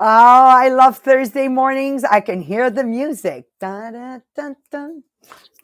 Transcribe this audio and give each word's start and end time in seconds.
Oh, 0.00 0.06
I 0.06 0.68
love 0.68 0.98
Thursday 0.98 1.48
mornings. 1.48 2.04
I 2.04 2.20
can 2.20 2.42
hear 2.42 2.70
the 2.70 2.84
music. 2.84 3.46
Dun, 3.60 4.22
dun, 4.36 4.56
dun, 4.70 5.04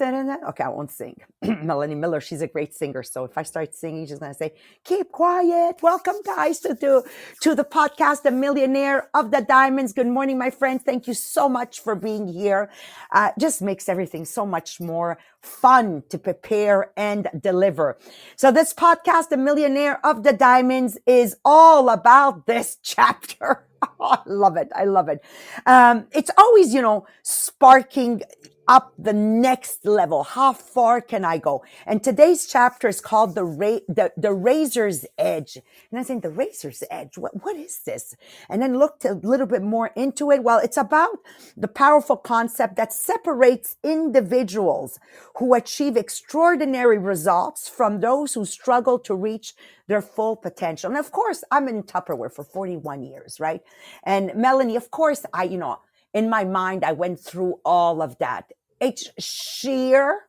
Okay, 0.01 0.65
I 0.65 0.69
won't 0.69 0.91
sing. 0.91 1.21
Melanie 1.63 1.95
Miller, 1.95 2.21
she's 2.21 2.43
a 2.43 2.49
great 2.49 2.75
singer. 2.75 3.05
So 3.05 3.25
if 3.25 3.39
I 3.39 3.45
start 3.45 3.75
singing, 3.77 4.07
she's 4.07 4.19
gonna 4.19 4.35
say, 4.35 4.53
"Keep 4.85 5.13
quiet." 5.13 5.83
Welcome, 5.83 6.17
guys, 6.25 6.59
to 6.61 6.75
to, 6.75 7.05
to 7.43 7.55
the 7.55 7.65
podcast, 7.65 8.23
"The 8.23 8.33
Millionaire 8.33 9.09
of 9.15 9.31
the 9.31 9.41
Diamonds." 9.41 9.93
Good 9.93 10.09
morning, 10.09 10.37
my 10.37 10.51
friends. 10.51 10.83
Thank 10.85 11.07
you 11.07 11.15
so 11.15 11.49
much 11.49 11.81
for 11.81 11.95
being 11.95 12.27
here. 12.27 12.71
Uh, 13.13 13.31
just 13.39 13.63
makes 13.63 13.89
everything 13.89 14.25
so 14.25 14.45
much 14.45 14.81
more 14.81 15.17
fun 15.43 16.03
to 16.09 16.19
prepare 16.19 16.91
and 16.97 17.29
deliver. 17.41 17.97
So 18.35 18.51
this 18.51 18.75
podcast, 18.75 19.29
"The 19.29 19.37
Millionaire 19.37 20.05
of 20.05 20.25
the 20.25 20.33
Diamonds," 20.33 20.99
is 21.07 21.37
all 21.45 21.89
about 21.89 22.47
this 22.47 22.79
chapter. 22.83 23.67
I 24.01 24.19
love 24.27 24.57
it. 24.57 24.71
I 24.75 24.85
love 24.85 25.09
it. 25.09 25.23
Um, 25.67 26.07
it's 26.13 26.31
always, 26.37 26.75
you 26.75 26.83
know, 26.83 27.07
sparking 27.23 28.23
up 28.69 28.95
the 28.99 29.13
next 29.13 29.87
level. 29.87 30.25
How 30.25 30.53
far 30.53 31.01
can 31.01 31.25
I 31.25 31.39
go? 31.39 31.65
And 31.87 32.03
today's 32.03 32.47
chapter 32.47 32.89
is 32.89 33.01
called 33.01 33.35
the 33.35 33.45
ra- 33.45 33.81
the, 33.89 34.13
the 34.17 34.33
razor's 34.33 35.07
edge. 35.19 35.59
And 35.91 36.01
I 36.01 36.05
think 36.05 36.23
the 36.23 36.31
razor's 36.31 36.83
edge. 36.91 37.19
What 37.19 37.45
what 37.45 37.57
is 37.57 37.81
this? 37.87 38.17
And 38.51 38.63
then 38.63 38.79
looked 38.79 39.05
a 39.05 39.15
little 39.15 39.47
bit 39.47 39.63
more 39.63 39.89
into 39.97 40.31
it. 40.31 40.43
Well, 40.43 40.59
it's 40.59 40.77
about 40.79 41.19
the 41.57 41.69
powerful 41.69 42.17
concept 42.17 42.77
that 42.77 42.93
separates 42.93 43.77
individuals 43.85 44.99
who 45.37 45.55
achieve 45.55 45.97
extraordinary 45.97 46.99
results 46.99 47.69
from 47.69 48.01
those 48.01 48.35
who 48.35 48.45
struggle 48.45 48.99
to 49.01 49.15
reach 49.15 49.55
their 49.89 50.03
full 50.03 50.37
potential. 50.37 50.91
And 50.91 50.99
of 50.99 51.13
course, 51.13 51.45
I'm 51.51 51.69
in 51.69 51.83
Tupperware 51.85 52.33
for 52.33 52.45
41 52.45 53.03
years, 53.03 53.41
right? 53.41 53.63
And 54.05 54.33
Melanie, 54.35 54.77
of 54.77 54.91
course, 54.91 55.25
I, 55.33 55.45
you 55.45 55.59
know, 55.59 55.79
in 56.15 56.31
my 56.31 56.45
mind, 56.45 56.85
I 56.85 56.93
went 56.93 57.21
through 57.21 57.61
all 57.65 58.03
of 58.03 58.19
that. 58.19 58.53
It's 58.81 59.11
sheer 59.19 60.21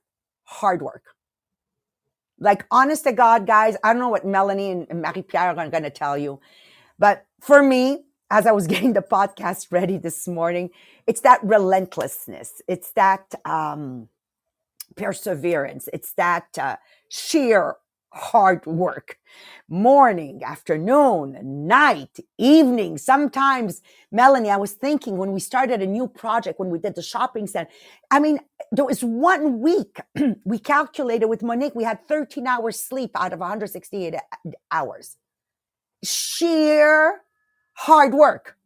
hard 0.46 0.82
work. 0.82 1.04
Like, 2.40 2.66
honest 2.72 3.06
to 3.06 3.14
God, 3.14 3.48
guys, 3.48 3.78
I 3.84 3.94
don't 3.94 4.02
know 4.02 4.10
what 4.10 4.26
Melanie 4.26 4.72
and 4.72 5.02
Marie 5.02 5.22
Pierre 5.22 5.58
are 5.58 5.70
going 5.70 5.84
to 5.84 5.90
tell 5.90 6.18
you, 6.18 6.42
but 7.00 7.26
for 7.42 7.64
me, 7.64 8.06
as 8.32 8.46
I 8.48 8.52
was 8.52 8.68
getting 8.74 8.94
the 8.94 9.02
podcast 9.02 9.72
ready 9.72 9.98
this 9.98 10.28
morning, 10.28 10.72
it's 11.08 11.22
that 11.22 11.40
relentlessness. 11.44 12.62
It's 12.68 12.92
that 12.94 13.36
um, 13.46 14.10
perseverance. 14.96 15.90
It's 15.94 16.14
that 16.14 16.48
uh, 16.60 16.78
sheer 17.10 17.76
hard 18.16 18.66
work. 18.66 19.20
Morning, 19.70 20.44
afternoon, 20.44 21.68
night, 21.68 22.20
evening. 22.38 22.98
Sometimes, 22.98 23.82
Melanie, 24.12 24.50
I 24.50 24.58
was 24.58 24.74
thinking 24.74 25.18
when 25.18 25.32
we 25.34 25.40
started 25.40 25.82
a 25.82 25.88
new 25.88 26.08
project, 26.08 26.60
when 26.60 26.70
we 26.70 26.80
did 26.80 26.96
the 26.96 27.02
shopping 27.02 27.48
center, 27.48 27.70
I 28.12 28.20
mean, 28.20 28.40
there 28.72 28.86
was 28.86 29.04
one 29.04 29.60
week 29.62 30.00
we 30.46 30.60
calculated 30.60 31.28
with 31.28 31.44
Monique, 31.44 31.76
we 31.76 31.84
had 31.84 32.08
13 32.08 32.48
hours 32.48 32.80
sleep 32.80 33.12
out 33.16 33.34
of 33.34 33.40
168 33.40 34.16
hours. 34.72 35.18
Sheer 36.04 37.22
hard 37.74 38.14
work. 38.14 38.58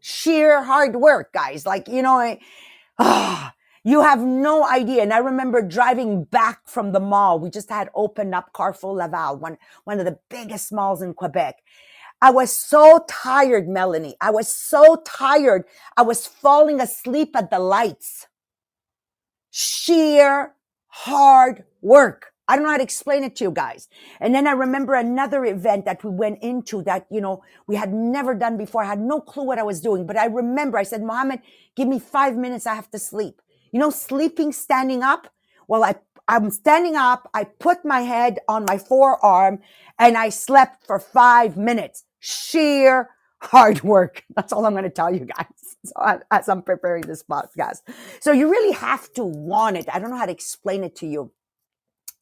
Sheer 0.00 0.62
hard 0.62 0.96
work, 0.96 1.32
guys. 1.32 1.66
Like, 1.66 1.88
you 1.88 2.02
know, 2.02 2.18
I, 2.18 2.38
ah, 2.98 3.54
you 3.88 4.02
have 4.02 4.20
no 4.20 4.66
idea. 4.68 5.02
And 5.02 5.14
I 5.14 5.18
remember 5.18 5.62
driving 5.62 6.24
back 6.24 6.60
from 6.68 6.92
the 6.92 7.00
mall. 7.00 7.40
We 7.40 7.50
just 7.50 7.70
had 7.70 7.88
opened 7.94 8.34
up 8.34 8.52
Carrefour 8.54 8.94
Laval, 8.94 9.38
one, 9.38 9.58
one 9.84 9.98
of 9.98 10.06
the 10.06 10.18
biggest 10.28 10.72
malls 10.72 11.02
in 11.02 11.14
Quebec. 11.14 11.56
I 12.22 12.30
was 12.30 12.52
so 12.52 13.04
tired, 13.08 13.68
Melanie. 13.68 14.16
I 14.20 14.30
was 14.30 14.48
so 14.52 15.02
tired. 15.06 15.64
I 15.96 16.02
was 16.02 16.26
falling 16.26 16.80
asleep 16.82 17.34
at 17.34 17.50
the 17.50 17.60
lights. 17.60 18.26
Sheer 19.50 20.54
hard 20.88 21.64
work. 21.82 22.32
I 22.48 22.56
don't 22.56 22.64
know 22.64 22.72
how 22.72 22.78
to 22.78 22.82
explain 22.82 23.24
it 23.24 23.36
to 23.36 23.44
you 23.44 23.50
guys. 23.52 23.88
And 24.20 24.34
then 24.34 24.46
I 24.46 24.52
remember 24.52 24.94
another 24.94 25.44
event 25.46 25.86
that 25.86 26.04
we 26.04 26.10
went 26.10 26.42
into 26.42 26.82
that, 26.84 27.06
you 27.10 27.20
know, 27.20 27.42
we 27.66 27.76
had 27.76 27.92
never 27.92 28.34
done 28.34 28.58
before. 28.58 28.82
I 28.82 28.86
had 28.86 29.00
no 29.00 29.20
clue 29.20 29.44
what 29.44 29.58
I 29.58 29.64
was 29.64 29.80
doing, 29.80 30.06
but 30.06 30.18
I 30.18 30.26
remember 30.26 30.78
I 30.78 30.84
said, 30.84 31.02
Mohammed, 31.02 31.40
give 31.76 31.88
me 31.88 32.00
five 32.00 32.36
minutes. 32.36 32.66
I 32.66 32.74
have 32.74 32.90
to 32.92 32.98
sleep. 32.98 33.40
You 33.72 33.80
know, 33.80 33.90
sleeping, 33.90 34.52
standing 34.52 35.02
up. 35.02 35.32
Well, 35.68 35.84
I, 35.84 35.96
I'm 36.28 36.50
standing 36.50 36.96
up. 36.96 37.28
I 37.34 37.44
put 37.44 37.84
my 37.84 38.00
head 38.02 38.40
on 38.48 38.64
my 38.66 38.78
forearm 38.78 39.60
and 39.98 40.16
I 40.16 40.30
slept 40.30 40.86
for 40.86 40.98
five 40.98 41.56
minutes. 41.56 42.04
Sheer 42.20 43.10
hard 43.40 43.82
work. 43.82 44.24
That's 44.36 44.52
all 44.52 44.66
I'm 44.66 44.72
going 44.72 44.84
to 44.84 44.90
tell 44.90 45.12
you 45.14 45.26
guys. 45.26 45.46
So 45.84 45.94
as 46.32 46.48
I'm 46.48 46.62
preparing 46.62 47.02
this 47.02 47.22
podcast. 47.22 47.82
So 48.20 48.32
you 48.32 48.50
really 48.50 48.74
have 48.74 49.12
to 49.14 49.22
want 49.24 49.76
it. 49.76 49.86
I 49.92 50.00
don't 50.00 50.10
know 50.10 50.16
how 50.18 50.26
to 50.26 50.32
explain 50.32 50.82
it 50.82 50.96
to 50.96 51.06
you 51.06 51.30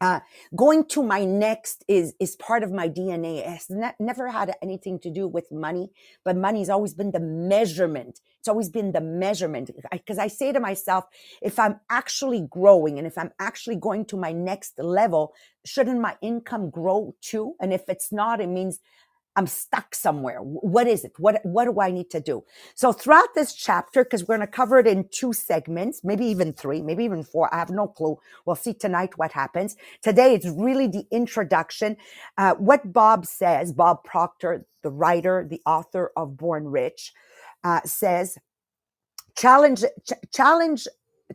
uh, 0.00 0.20
going 0.54 0.84
to 0.84 1.02
my 1.02 1.24
next 1.24 1.84
is 1.88 2.14
is 2.20 2.36
part 2.36 2.62
of 2.62 2.70
my 2.70 2.88
DNA. 2.88 3.44
Has 3.44 3.66
ne- 3.70 3.94
never 3.98 4.28
had 4.28 4.54
anything 4.62 4.98
to 5.00 5.10
do 5.10 5.26
with 5.26 5.50
money, 5.50 5.90
but 6.24 6.36
money's 6.36 6.68
always 6.68 6.92
been 6.92 7.12
the 7.12 7.20
measurement. 7.20 8.20
It's 8.38 8.48
always 8.48 8.68
been 8.68 8.92
the 8.92 9.00
measurement. 9.00 9.70
Because 9.90 10.18
I, 10.18 10.24
I 10.24 10.28
say 10.28 10.52
to 10.52 10.60
myself, 10.60 11.04
if 11.40 11.58
I'm 11.58 11.80
actually 11.88 12.46
growing 12.50 12.98
and 12.98 13.06
if 13.06 13.16
I'm 13.16 13.32
actually 13.38 13.76
going 13.76 14.04
to 14.06 14.16
my 14.16 14.32
next 14.32 14.78
level, 14.78 15.32
shouldn't 15.64 16.00
my 16.00 16.16
income 16.20 16.68
grow 16.68 17.14
too? 17.22 17.54
And 17.60 17.72
if 17.72 17.88
it's 17.88 18.12
not, 18.12 18.40
it 18.40 18.48
means 18.48 18.80
I'm 19.36 19.46
stuck 19.48 19.94
somewhere. 19.94 20.40
What 20.40 20.88
is 20.88 21.04
it? 21.04 21.12
What, 21.18 21.40
what 21.44 21.66
do 21.66 21.80
I 21.80 21.90
need 21.90 22.10
to 22.10 22.20
do? 22.20 22.44
So 22.74 22.92
throughout 22.92 23.34
this 23.34 23.54
chapter, 23.54 24.04
because 24.04 24.22
we're 24.22 24.38
going 24.38 24.48
to 24.48 24.52
cover 24.52 24.78
it 24.78 24.86
in 24.88 25.08
two 25.10 25.32
segments, 25.34 26.02
maybe 26.04 26.26
even 26.26 26.52
three, 26.54 26.82
maybe 26.82 27.04
even 27.04 27.24
four. 27.24 27.54
I 27.54 27.58
have 27.58 27.70
no 27.70 27.88
clue. 27.88 28.18
We'll 28.46 28.56
see 28.56 28.74
tonight 28.74 29.18
what 29.18 29.32
happens. 29.32 29.76
Today, 30.02 30.34
it's 30.34 30.48
really 30.48 30.88
the 30.88 31.06
introduction. 31.12 31.96
Uh, 32.38 32.54
what 32.54 32.92
Bob 32.92 33.26
says, 33.26 33.72
Bob 33.72 34.04
Proctor, 34.04 34.66
the 34.82 34.90
writer, 34.90 35.46
the 35.48 35.62
author 35.66 36.12
of 36.16 36.36
Born 36.36 36.66
Rich, 36.66 37.12
uh, 37.64 37.80
says, 37.84 38.38
challenge, 39.36 39.84
ch- 40.08 40.32
challenge, 40.34 40.86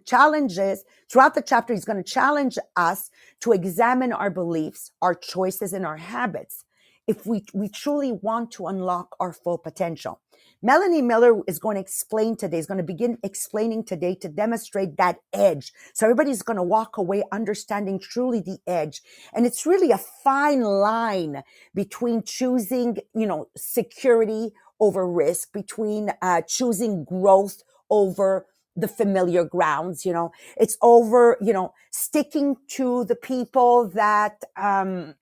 challenges 0.06 0.84
throughout 1.12 1.36
the 1.36 1.44
chapter. 1.44 1.74
He's 1.74 1.86
going 1.86 2.04
to 2.04 2.12
challenge 2.12 2.58
us 2.76 3.12
to 3.42 3.54
examine 3.54 4.14
our 4.14 4.30
beliefs, 4.32 4.92
our 5.02 5.16
choices, 5.16 5.74
and 5.74 5.86
our 5.86 5.98
habits 5.98 6.66
if 7.12 7.26
we, 7.26 7.44
we 7.54 7.68
truly 7.68 8.14
want 8.14 8.52
to 8.52 8.68
unlock 8.68 9.18
our 9.20 9.34
full 9.34 9.58
potential. 9.58 10.22
Melanie 10.64 11.02
Miller 11.02 11.42
is 11.46 11.60
going 11.60 11.76
to 11.76 11.82
explain 11.82 12.38
today, 12.38 12.58
is 12.58 12.66
going 12.66 12.78
to 12.78 12.84
begin 12.84 13.18
explaining 13.22 13.84
today 13.84 14.16
to 14.16 14.30
demonstrate 14.30 14.96
that 14.96 15.18
edge. 15.34 15.74
So 15.94 16.06
everybody's 16.06 16.42
going 16.42 16.56
to 16.58 16.64
walk 16.64 16.98
away 16.98 17.24
understanding 17.32 18.00
truly 18.00 18.40
the 18.40 18.60
edge. 18.66 19.02
And 19.34 19.46
it's 19.46 19.66
really 19.66 19.92
a 19.92 19.98
fine 19.98 20.62
line 20.62 21.44
between 21.76 22.24
choosing, 22.24 22.98
you 23.14 23.28
know, 23.28 23.48
security 23.58 24.52
over 24.80 25.06
risk, 25.06 25.52
between 25.52 26.12
uh, 26.22 26.42
choosing 26.48 27.04
growth 27.04 27.62
over 27.90 28.46
the 28.78 28.88
familiar 28.88 29.44
grounds 29.44 30.06
you 30.06 30.14
know 30.14 30.32
it's 30.56 30.78
over 30.82 31.38
you 31.42 31.52
know 31.52 31.74
sticking 31.92 32.56
to 32.70 33.04
the 33.04 33.16
people 33.16 33.90
that 33.90 34.42
um 34.56 35.14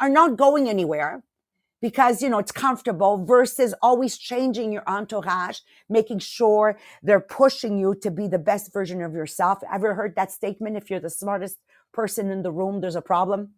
are 0.00 0.08
not 0.08 0.36
going 0.36 0.68
anywhere 0.68 1.22
because 1.80 2.22
you 2.22 2.28
know 2.28 2.38
it's 2.38 2.52
comfortable 2.52 3.24
versus 3.24 3.74
always 3.82 4.18
changing 4.18 4.72
your 4.72 4.82
entourage 4.86 5.60
making 5.88 6.18
sure 6.18 6.78
they're 7.02 7.20
pushing 7.20 7.78
you 7.78 7.94
to 7.94 8.10
be 8.10 8.28
the 8.28 8.38
best 8.38 8.72
version 8.72 9.02
of 9.02 9.14
yourself. 9.14 9.58
Ever 9.72 9.94
heard 9.94 10.14
that 10.16 10.32
statement? 10.32 10.76
If 10.76 10.90
you're 10.90 11.00
the 11.00 11.10
smartest 11.10 11.58
person 11.92 12.30
in 12.30 12.42
the 12.42 12.52
room 12.52 12.80
there's 12.80 12.96
a 12.96 13.02
problem 13.02 13.50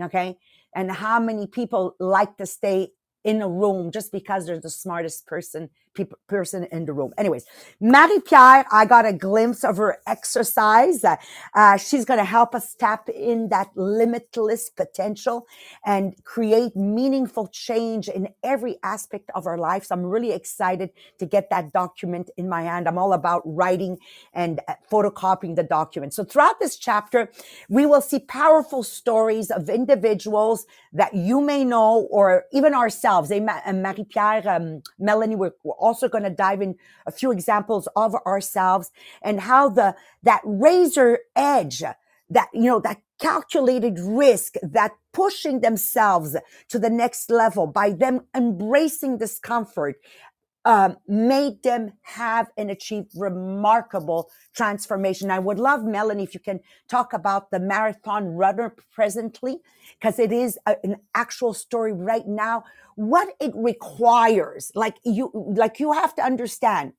okay? 0.00 0.36
And 0.74 0.90
how 0.90 1.20
many 1.20 1.46
people 1.46 1.96
like 1.98 2.36
to 2.36 2.46
stay 2.46 2.88
in 3.24 3.42
a 3.42 3.48
room 3.48 3.90
just 3.90 4.12
because 4.12 4.46
they're 4.46 4.60
the 4.60 4.70
smartest 4.70 5.26
person 5.26 5.68
people, 5.94 6.18
person 6.28 6.64
in 6.72 6.86
the 6.86 6.92
room. 6.92 7.12
Anyways, 7.18 7.46
Marie 7.80 8.20
Pierre, 8.20 8.64
I 8.72 8.84
got 8.86 9.06
a 9.06 9.12
glimpse 9.12 9.64
of 9.64 9.76
her 9.78 9.98
exercise. 10.06 11.04
Uh, 11.04 11.16
uh, 11.54 11.76
she's 11.76 12.04
going 12.04 12.18
to 12.18 12.24
help 12.24 12.54
us 12.54 12.74
tap 12.74 13.08
in 13.08 13.48
that 13.50 13.68
limitless 13.76 14.70
potential 14.70 15.46
and 15.84 16.14
create 16.24 16.76
meaningful 16.76 17.48
change 17.48 18.08
in 18.08 18.28
every 18.42 18.78
aspect 18.82 19.30
of 19.34 19.46
our 19.46 19.58
lives. 19.58 19.90
I'm 19.90 20.04
really 20.04 20.32
excited 20.32 20.90
to 21.18 21.26
get 21.26 21.50
that 21.50 21.72
document 21.72 22.30
in 22.36 22.48
my 22.48 22.62
hand. 22.62 22.88
I'm 22.88 22.98
all 22.98 23.12
about 23.12 23.42
writing 23.44 23.98
and 24.32 24.60
uh, 24.68 24.74
photocopying 24.90 25.56
the 25.56 25.62
document. 25.64 26.14
So 26.14 26.24
throughout 26.24 26.60
this 26.60 26.76
chapter, 26.76 27.30
we 27.68 27.86
will 27.86 28.00
see 28.00 28.20
powerful 28.20 28.82
stories 28.82 29.50
of 29.50 29.68
individuals 29.68 30.66
that 30.92 31.14
you 31.14 31.40
may 31.40 31.64
know 31.64 32.08
or 32.10 32.44
even 32.52 32.74
ourselves. 32.74 33.30
Marie 33.30 34.04
Pierre, 34.04 34.48
um, 34.48 34.82
Melanie, 34.98 35.36
also 35.80 36.08
going 36.08 36.24
to 36.24 36.30
dive 36.30 36.62
in 36.62 36.76
a 37.06 37.10
few 37.10 37.30
examples 37.32 37.88
of 37.96 38.14
ourselves 38.26 38.90
and 39.22 39.40
how 39.40 39.68
the, 39.68 39.96
that 40.22 40.40
razor 40.44 41.20
edge, 41.34 41.82
that, 42.28 42.48
you 42.52 42.62
know, 42.62 42.80
that 42.80 43.00
calculated 43.20 43.98
risk, 43.98 44.54
that 44.62 44.92
pushing 45.12 45.60
themselves 45.60 46.36
to 46.68 46.78
the 46.78 46.90
next 46.90 47.30
level 47.30 47.66
by 47.66 47.90
them 47.90 48.20
embracing 48.34 49.18
discomfort, 49.18 49.96
um, 50.64 50.96
made 51.08 51.62
them 51.64 51.92
have 52.02 52.48
and 52.58 52.70
achieve 52.70 53.06
remarkable 53.16 54.30
transformation. 54.54 55.30
I 55.30 55.40
would 55.40 55.58
love, 55.58 55.84
Melanie, 55.84 56.24
if 56.24 56.34
you 56.34 56.40
can 56.40 56.60
talk 56.88 57.12
about 57.12 57.50
the 57.50 57.60
marathon 57.60 58.28
runner 58.36 58.74
presently, 58.94 59.58
because 60.00 60.18
it 60.18 60.32
is 60.32 60.58
a- 60.66 60.76
an 60.84 60.96
actual 61.14 61.54
story 61.54 61.92
right 61.92 62.26
now. 62.28 62.64
What 62.96 63.30
it 63.40 63.52
requires, 63.56 64.72
like 64.74 64.98
you, 65.04 65.30
like 65.34 65.80
you 65.80 65.92
have 65.94 66.14
to 66.16 66.22
understand 66.24 66.92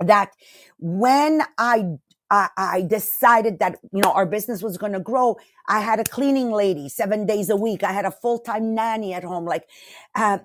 that 0.00 0.32
when 0.78 1.42
I 1.58 1.98
I, 2.30 2.48
decided 2.82 3.58
that 3.60 3.78
you 3.92 4.02
know 4.02 4.12
our 4.12 4.26
business 4.26 4.62
was 4.62 4.78
going 4.78 4.92
to 4.92 5.00
grow. 5.00 5.38
I 5.68 5.80
had 5.80 6.00
a 6.00 6.04
cleaning 6.04 6.52
lady 6.52 6.88
seven 6.90 7.26
days 7.26 7.50
a 7.50 7.56
week. 7.56 7.84
I 7.84 7.92
had 7.92 8.04
a 8.04 8.12
full 8.12 8.38
time 8.38 8.74
nanny 8.74 9.14
at 9.14 9.24
home. 9.24 9.46
Like, 9.46 9.64
uh, 10.14 10.38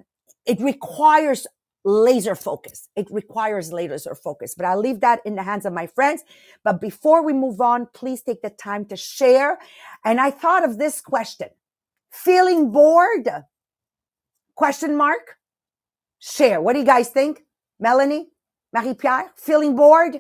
it 0.45 0.61
requires 0.61 1.47
laser 1.85 2.35
focus. 2.35 2.89
It 2.95 3.07
requires 3.11 3.73
laser 3.73 4.15
focus. 4.15 4.55
But 4.55 4.65
I'll 4.65 4.79
leave 4.79 5.01
that 5.01 5.21
in 5.25 5.35
the 5.35 5.43
hands 5.43 5.65
of 5.65 5.73
my 5.73 5.87
friends. 5.87 6.23
But 6.63 6.81
before 6.81 7.23
we 7.23 7.33
move 7.33 7.61
on, 7.61 7.87
please 7.93 8.21
take 8.21 8.41
the 8.41 8.49
time 8.51 8.85
to 8.85 8.97
share. 8.97 9.59
And 10.05 10.21
I 10.21 10.31
thought 10.31 10.63
of 10.63 10.77
this 10.77 11.01
question: 11.01 11.49
Feeling 12.11 12.71
bored? 12.71 13.29
Question 14.55 14.97
mark. 14.97 15.37
Share. 16.19 16.61
What 16.61 16.73
do 16.73 16.79
you 16.79 16.85
guys 16.85 17.09
think, 17.09 17.43
Melanie? 17.79 18.29
Marie 18.73 18.93
Pierre, 18.93 19.31
feeling 19.35 19.75
bored? 19.75 20.19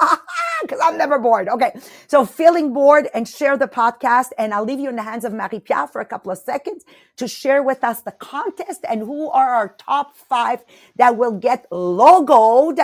Because 0.62 0.80
I'm 0.82 0.98
never 0.98 1.18
bored. 1.18 1.48
Okay. 1.48 1.72
So 2.08 2.24
feeling 2.24 2.72
bored 2.72 3.08
and 3.14 3.28
share 3.28 3.56
the 3.58 3.68
podcast. 3.68 4.28
And 4.38 4.54
I'll 4.54 4.64
leave 4.64 4.80
you 4.80 4.88
in 4.88 4.96
the 4.96 5.02
hands 5.02 5.24
of 5.24 5.32
Marie 5.34 5.60
Pierre 5.60 5.86
for 5.88 6.00
a 6.00 6.06
couple 6.06 6.32
of 6.32 6.38
seconds 6.38 6.84
to 7.18 7.28
share 7.28 7.62
with 7.62 7.84
us 7.84 8.02
the 8.02 8.12
contest 8.12 8.80
and 8.88 9.00
who 9.00 9.30
are 9.30 9.50
our 9.50 9.76
top 9.78 10.16
five 10.16 10.64
that 10.96 11.16
will 11.18 11.32
get 11.32 11.68
logoed 11.70 12.80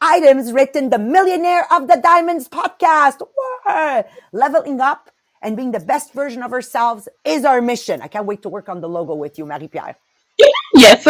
items 0.00 0.52
written 0.52 0.90
the 0.90 0.98
Millionaire 0.98 1.66
of 1.72 1.88
the 1.88 2.00
Diamonds 2.02 2.48
podcast. 2.48 3.20
Whoa. 3.20 4.04
Leveling 4.32 4.80
up 4.80 5.10
and 5.42 5.56
being 5.56 5.72
the 5.72 5.80
best 5.80 6.12
version 6.14 6.42
of 6.42 6.52
ourselves 6.52 7.08
is 7.24 7.44
our 7.44 7.60
mission. 7.62 8.02
I 8.02 8.08
can't 8.08 8.26
wait 8.26 8.42
to 8.42 8.48
work 8.48 8.68
on 8.68 8.80
the 8.80 8.88
logo 8.88 9.14
with 9.14 9.38
you, 9.38 9.46
Marie 9.46 9.68
Pierre. 9.68 9.96
yes. 10.74 11.06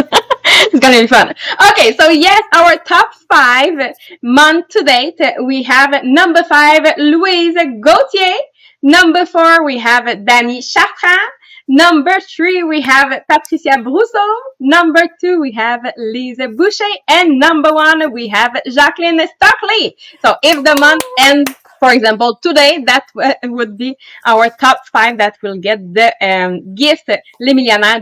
Gonna 0.85 1.01
be 1.01 1.07
fun. 1.07 1.35
Okay, 1.71 1.97
so 1.97 2.11
yes, 2.11 2.43
our 2.55 2.77
top 2.77 3.15
five 3.31 3.95
month 4.23 4.69
to 4.69 4.83
date, 4.83 5.21
we 5.45 5.63
have 5.63 6.05
number 6.05 6.43
five, 6.43 6.83
Louise 6.99 7.57
Gauthier. 7.81 8.37
Number 8.83 9.25
four, 9.25 9.65
we 9.65 9.79
have 9.79 10.05
Danny 10.27 10.61
Chartrand. 10.61 11.31
Number 11.67 12.21
three, 12.21 12.63
we 12.63 12.83
have 12.83 13.23
Patricia 13.27 13.79
Brousseau. 13.79 14.35
Number 14.61 15.05
two, 15.19 15.41
we 15.41 15.53
have 15.53 15.81
Lise 15.97 16.47
Boucher. 16.55 16.85
And 17.09 17.39
number 17.39 17.73
one, 17.73 18.13
we 18.13 18.29
have 18.29 18.53
Jacqueline 18.71 19.27
Stockley. 19.37 19.97
So 20.21 20.35
if 20.43 20.63
the 20.63 20.77
month 20.79 21.03
ends 21.19 21.51
for 21.85 21.93
example, 21.93 22.39
today 22.41 22.83
that 22.87 23.05
would 23.45 23.77
be 23.77 23.95
our 24.25 24.49
top 24.49 24.79
five 24.91 25.19
that 25.19 25.37
will 25.43 25.59
get 25.59 25.79
the 25.93 26.09
um, 26.23 26.75
gift, 26.75 27.11
Les 27.39 27.53
Millionnaires 27.53 28.01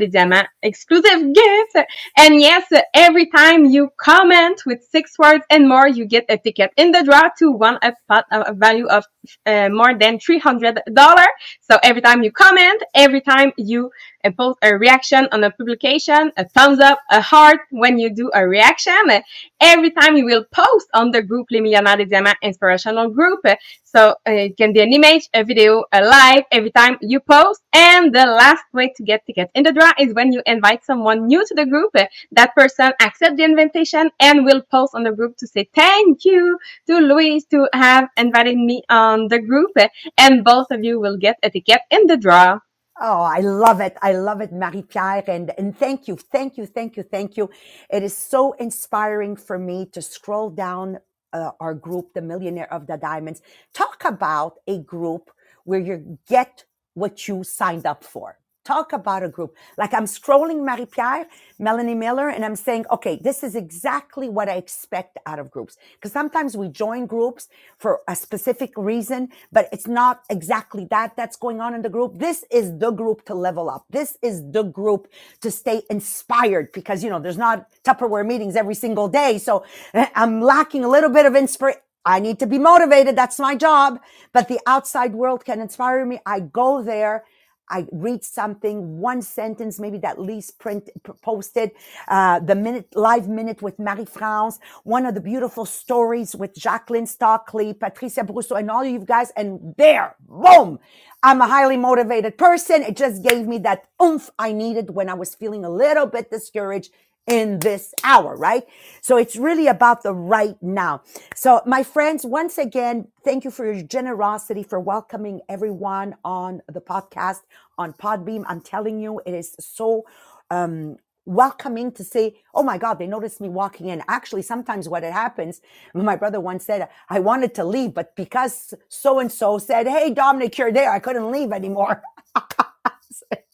exclusive 0.63 1.35
gift. 1.35 1.89
And 2.17 2.41
yes, 2.41 2.65
every 2.95 3.27
time 3.27 3.65
you 3.65 3.91
comment 4.01 4.63
with 4.67 4.85
six 4.89 5.19
words 5.19 5.45
and 5.51 5.69
more, 5.69 5.89
you 5.89 6.07
get 6.07 6.27
a 6.29 6.39
ticket 6.39 6.71
in 6.77 6.93
the 6.93 7.03
draw 7.03 7.29
to 7.41 7.51
one 7.51 7.79
a 7.83 7.93
a 8.31 8.55
value 8.55 8.87
of 8.87 9.05
uh, 9.47 9.69
more 9.69 9.99
than 9.99 10.19
$300. 10.19 11.27
So 11.61 11.79
every 11.83 12.03
time 12.03 12.23
you 12.23 12.31
comment, 12.31 12.83
every 12.95 13.21
time 13.21 13.53
you 13.57 13.91
uh, 14.25 14.31
post 14.31 14.59
a 14.63 14.77
reaction 14.77 15.29
on 15.33 15.45
a 15.45 15.51
publication, 15.51 16.33
a 16.37 16.49
thumbs 16.49 16.81
up, 16.81 16.99
a 17.11 17.21
heart 17.21 17.61
when 17.71 17.99
you 17.99 18.15
do 18.15 18.31
a 18.35 18.47
reaction, 18.47 19.23
every 19.61 19.91
time 19.91 20.17
you 20.17 20.25
will 20.25 20.45
post 20.53 20.89
on 20.95 21.11
the 21.11 21.23
group 21.23 21.47
Les 21.51 21.61
Millionnaires 21.61 22.37
Inspirational 22.43 23.09
Group, 23.11 23.41
so 23.85 24.11
uh, 24.27 24.33
it 24.33 24.57
can 24.57 24.73
be 24.73 24.81
an 24.81 24.93
image, 24.93 25.29
a 25.35 25.45
video, 25.45 25.85
a 25.93 26.03
live 26.03 26.45
every 26.51 26.71
time 26.71 26.97
you 27.03 27.21
post. 27.21 27.61
And 27.75 28.15
the 28.15 28.25
last 28.25 28.65
way 28.73 28.93
to 28.97 29.03
get 29.03 29.27
tickets 29.27 29.51
in 29.55 29.65
the 29.65 29.73
draw 29.73 29.93
is 29.99 30.15
when 30.15 30.33
you 30.33 30.43
invite 30.47 30.85
someone 30.85 31.27
new 31.27 31.47
to 31.47 31.55
the 31.55 31.67
group. 31.67 31.95
That 32.33 32.55
person 32.55 32.93
accept 33.01 33.37
the 33.37 33.45
invitation 33.45 34.11
and 34.19 34.45
will 34.47 34.63
post 34.71 34.95
on 34.95 35.03
the 35.03 35.13
group 35.13 35.37
to 35.39 35.47
say 35.47 35.69
thank 35.75 36.25
you 36.25 36.59
to 36.87 36.99
Louise 36.99 37.45
to 37.47 37.69
have 37.75 38.09
invited 38.17 38.57
me 38.57 38.83
on 38.89 39.29
the 39.29 39.41
group. 39.41 39.73
And 40.17 40.43
both 40.43 40.71
of 40.71 40.83
you 40.83 40.99
will 40.99 41.19
get 41.19 41.39
a 41.43 41.51
ticket 41.51 41.81
in 41.91 42.07
the 42.07 42.17
draw. 42.17 42.61
Oh, 43.01 43.23
I 43.23 43.41
love 43.41 43.81
it. 43.81 43.97
I 44.03 44.13
love 44.15 44.41
it, 44.41 44.53
Marie 44.53 44.83
Pierre. 44.83 45.25
And, 45.29 45.53
and 45.59 45.77
thank 45.77 46.09
you, 46.09 46.17
thank 46.17 46.57
you, 46.59 46.67
thank 46.67 46.97
you, 46.97 47.03
thank 47.03 47.37
you. 47.37 47.51
It 47.91 48.03
is 48.05 48.17
so 48.17 48.53
inspiring 48.53 49.37
for 49.37 49.59
me 49.59 49.87
to 49.93 50.03
scroll 50.03 50.51
down 50.51 50.99
uh, 51.33 51.51
our 51.61 51.75
group, 51.75 52.15
the 52.15 52.23
Millionaire 52.23 52.73
of 52.73 52.87
the 52.87 52.97
Diamonds, 52.97 53.43
talk 53.75 54.05
about 54.07 54.55
a 54.69 54.79
group 54.81 55.31
where 55.65 55.81
you 55.81 56.19
get 56.29 56.65
what 56.95 57.29
you 57.29 57.45
signed 57.45 57.87
up 57.87 58.05
for. 58.05 58.39
Talk 58.65 58.93
about 58.93 59.25
a 59.25 59.29
group. 59.29 59.57
Like 59.77 59.93
I'm 59.93 60.05
scrolling 60.05 60.65
Marie 60.65 60.87
Pierre, 60.87 61.27
Melanie 61.59 61.97
Miller, 61.97 62.29
and 62.29 62.45
I'm 62.45 62.55
saying, 62.55 62.85
okay, 62.93 63.19
this 63.21 63.43
is 63.43 63.57
exactly 63.57 64.29
what 64.29 64.49
I 64.49 64.55
expect 64.55 65.19
out 65.27 65.41
of 65.41 65.51
groups. 65.51 65.77
Because 65.95 66.13
sometimes 66.13 66.57
we 66.57 66.69
join 66.69 67.07
groups 67.07 67.49
for 67.79 68.03
a 68.09 68.15
specific 68.15 68.73
reason, 68.77 69.31
but 69.51 69.69
it's 69.73 69.89
not 69.89 70.23
exactly 70.31 70.87
that 70.91 71.17
that's 71.17 71.37
going 71.37 71.61
on 71.61 71.75
in 71.75 71.83
the 71.83 71.89
group. 71.89 72.19
This 72.21 72.45
is 72.53 72.79
the 72.79 72.93
group 72.93 73.25
to 73.27 73.35
level 73.35 73.69
up. 73.69 73.85
This 73.91 74.17
is 74.23 74.43
the 74.53 74.63
group 74.63 75.09
to 75.41 75.51
stay 75.51 75.83
inspired 75.91 76.71
because, 76.73 77.03
you 77.03 77.11
know, 77.11 77.19
there's 77.19 77.39
not 77.39 77.67
Tupperware 77.85 78.27
meetings 78.27 78.55
every 78.55 78.77
single 78.77 79.09
day. 79.09 79.39
So 79.39 79.65
eh, 79.95 80.07
I'm 80.15 80.41
lacking 80.41 80.85
a 80.85 80.89
little 80.89 81.11
bit 81.11 81.27
of 81.27 81.35
inspiration. 81.35 81.81
I 82.05 82.21
need 82.21 82.39
to 82.41 82.47
be 82.47 82.59
motivated. 82.59 83.17
That's 83.17 83.39
my 83.39 83.55
job. 83.57 84.01
But 84.33 84.49
the 84.49 84.61
outside 84.67 85.15
world 85.15 85.45
can 85.45 85.61
inspire 85.61 86.05
me. 86.07 86.21
I 86.27 86.41
go 86.41 86.83
there 86.83 87.25
I 87.69 87.87
read 87.93 88.25
something, 88.25 88.99
one 88.99 89.23
sentence, 89.23 89.81
maybe 89.81 89.99
that 89.99 90.19
Lise 90.19 90.51
print 90.51 90.91
posted, 91.23 91.73
uh, 92.09 92.41
the 92.41 92.55
minute 92.55 92.95
live 92.95 93.29
minute 93.29 93.63
with 93.63 93.79
Marie 93.79 94.05
France, 94.05 94.59
one 94.85 95.07
of 95.07 95.15
the 95.15 95.21
beautiful 95.21 95.65
stories 95.65 96.35
with 96.37 96.55
Jacqueline 96.55 97.07
Stockley, 97.07 97.75
Patricia 97.75 98.23
Brousseau, 98.23 98.59
and 98.59 98.71
all 98.71 98.85
you 98.85 99.01
guys. 99.01 99.31
And 99.37 99.75
there, 99.79 100.17
boom, 100.29 100.79
I'm 101.23 101.41
a 101.41 101.47
highly 101.47 101.77
motivated 101.77 102.39
person. 102.39 102.83
It 102.83 102.97
just 102.97 103.23
gave 103.23 103.47
me 103.47 103.59
that 103.59 103.87
oomph 104.03 104.31
I 104.39 104.53
needed 104.53 104.91
when 104.91 105.09
I 105.09 105.15
was 105.15 105.35
feeling 105.35 105.65
a 105.65 105.71
little 105.71 106.07
bit 106.07 106.31
discouraged 106.31 106.91
in 107.27 107.61
this 107.61 107.95
hour, 108.05 108.37
right? 108.37 108.65
So 109.03 109.17
it's 109.17 109.37
really 109.37 109.67
about 109.69 110.03
the 110.03 110.13
right 110.15 110.57
now. 110.63 111.03
So 111.35 111.63
my 111.67 111.83
friends, 111.83 112.27
once 112.27 112.59
again, 112.59 113.09
thank 113.25 113.45
you 113.45 113.51
for 113.51 113.73
your 113.73 113.83
generosity 113.83 114.63
for 114.63 114.81
welcoming 114.81 115.41
everyone 115.49 116.17
on 116.25 116.63
the 116.69 116.81
podcast 116.81 117.41
on 117.79 117.95
Podbean. 117.95 118.45
I'm 118.49 118.61
telling 118.61 119.01
you, 119.01 119.21
it 119.27 119.35
is 119.35 119.57
so, 119.61 120.05
um, 120.51 120.97
welcoming 121.27 121.93
to 121.93 122.05
say, 122.05 122.37
Oh 122.55 122.63
my 122.63 122.79
God, 122.79 122.99
they 122.99 123.07
noticed 123.07 123.41
me 123.41 123.49
walking 123.49 123.89
in. 123.89 124.03
Actually, 124.09 124.43
sometimes 124.43 124.89
what 124.89 125.05
it 125.05 125.13
happens, 125.13 125.63
my 125.95 126.17
brother 126.17 126.41
once 126.41 126.67
said, 126.67 126.89
I 127.09 127.21
wanted 127.21 127.55
to 127.57 127.65
leave, 127.65 127.95
but 127.95 128.17
because 128.17 128.75
so 128.89 129.19
and 129.21 129.33
so 129.33 129.59
said, 129.59 129.87
Hey, 129.89 130.11
Dominic, 130.13 130.59
you're 130.59 130.73
there. 130.73 130.93
I 130.93 130.99
couldn't 130.99 131.31
leave 131.31 131.53
anymore. 131.53 132.03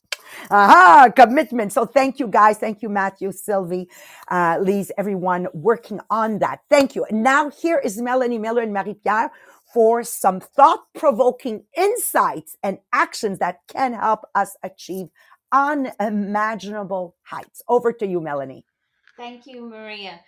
Aha, 0.51 1.11
commitment. 1.15 1.73
So 1.73 1.85
thank 1.85 2.19
you 2.19 2.27
guys. 2.27 2.59
Thank 2.59 2.81
you, 2.81 2.89
Matthew, 2.89 3.33
Sylvie, 3.33 3.89
uh, 4.29 4.59
Lise, 4.61 4.91
everyone 4.97 5.47
working 5.53 6.01
on 6.11 6.39
that. 6.39 6.61
Thank 6.71 6.95
you. 6.97 7.05
And 7.05 7.23
now 7.23 7.51
here 7.51 7.79
is 7.79 8.01
Melanie 8.01 8.39
Miller 8.39 8.63
and 8.63 8.73
Marie 8.73 8.95
Pierre 8.95 9.31
for 9.75 10.03
some 10.03 10.41
thought 10.41 10.85
provoking 10.95 11.65
insights 11.77 12.57
and 12.63 12.79
actions 12.93 13.39
that 13.41 13.59
can 13.69 13.93
help 13.93 14.21
us 14.35 14.57
achieve 14.63 15.09
unimaginable 15.53 17.17
heights. 17.23 17.63
Over 17.69 17.93
to 17.93 18.07
you, 18.07 18.21
Melanie. 18.21 18.65
Thank 19.17 19.47
you, 19.47 19.69
Maria. 19.69 20.21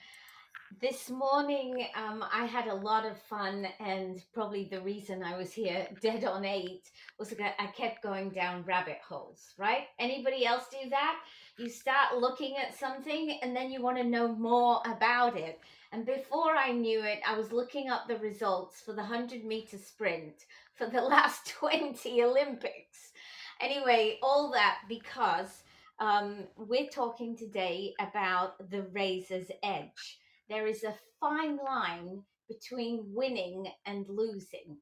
This 0.79 1.11
morning, 1.11 1.89
um, 1.97 2.25
I 2.33 2.47
had 2.47 2.69
a 2.69 2.75
lot 2.75 3.05
of 3.05 3.21
fun, 3.23 3.67
and 3.81 4.23
probably 4.33 4.69
the 4.71 4.81
reason 4.81 5.21
I 5.23 5.37
was 5.37 5.53
here 5.53 5.89
dead 6.01 6.25
on 6.25 6.45
eight 6.45 6.91
was 7.19 7.31
that 7.31 7.57
I 7.59 7.67
kept 7.67 8.05
going 8.05 8.31
down 8.31 8.63
rabbit 8.63 8.99
holes, 9.07 9.53
right? 9.59 9.89
Anybody 9.99 10.47
else 10.47 10.67
do 10.71 10.89
that? 10.89 11.19
You 11.59 11.69
start 11.69 12.19
looking 12.19 12.57
at 12.57 12.79
something 12.79 13.41
and 13.43 13.55
then 13.55 13.73
you 13.73 13.83
want 13.83 13.99
to 13.99 14.05
know 14.05 14.29
more 14.29 14.81
about 14.87 15.37
it. 15.37 15.61
And 15.91 16.07
before 16.07 16.55
I 16.55 16.71
knew 16.71 17.03
it, 17.03 17.19
I 17.27 17.37
was 17.37 17.51
looking 17.51 17.91
up 17.91 18.07
the 18.07 18.19
results 18.19 18.81
for 18.81 18.93
the 18.93 19.03
100 19.03 19.45
meter 19.45 19.77
sprint 19.77 20.47
for 20.77 20.87
the 20.87 21.01
last 21.03 21.49
20 21.49 22.23
Olympics. 22.23 23.13
Anyway, 23.61 24.19
all 24.23 24.53
that 24.53 24.79
because 24.89 25.65
um, 25.99 26.45
we're 26.57 26.89
talking 26.89 27.37
today 27.37 27.93
about 27.99 28.71
the 28.71 28.83
razor's 28.93 29.51
edge 29.65 30.20
there 30.51 30.67
is 30.67 30.85
a 30.85 30.95
fine 31.21 31.59
line 31.65 32.23
between 32.49 33.05
winning 33.07 33.67
and 33.87 34.05
losing. 34.09 34.77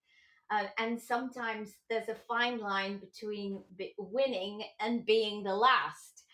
Uh, 0.50 0.64
and 0.78 1.00
sometimes 1.00 1.74
there's 1.90 2.08
a 2.08 2.14
fine 2.14 2.58
line 2.58 2.98
between 2.98 3.62
winning 3.98 4.62
and 4.80 5.04
being 5.04 5.44
the 5.44 5.54
last. 5.54 6.24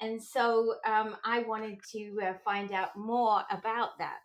And 0.00 0.20
so 0.20 0.74
um, 0.86 1.16
I 1.24 1.40
wanted 1.42 1.78
to 1.92 2.18
uh, 2.22 2.32
find 2.44 2.72
out 2.72 2.96
more 2.96 3.42
about 3.50 3.96
that. 3.98 4.22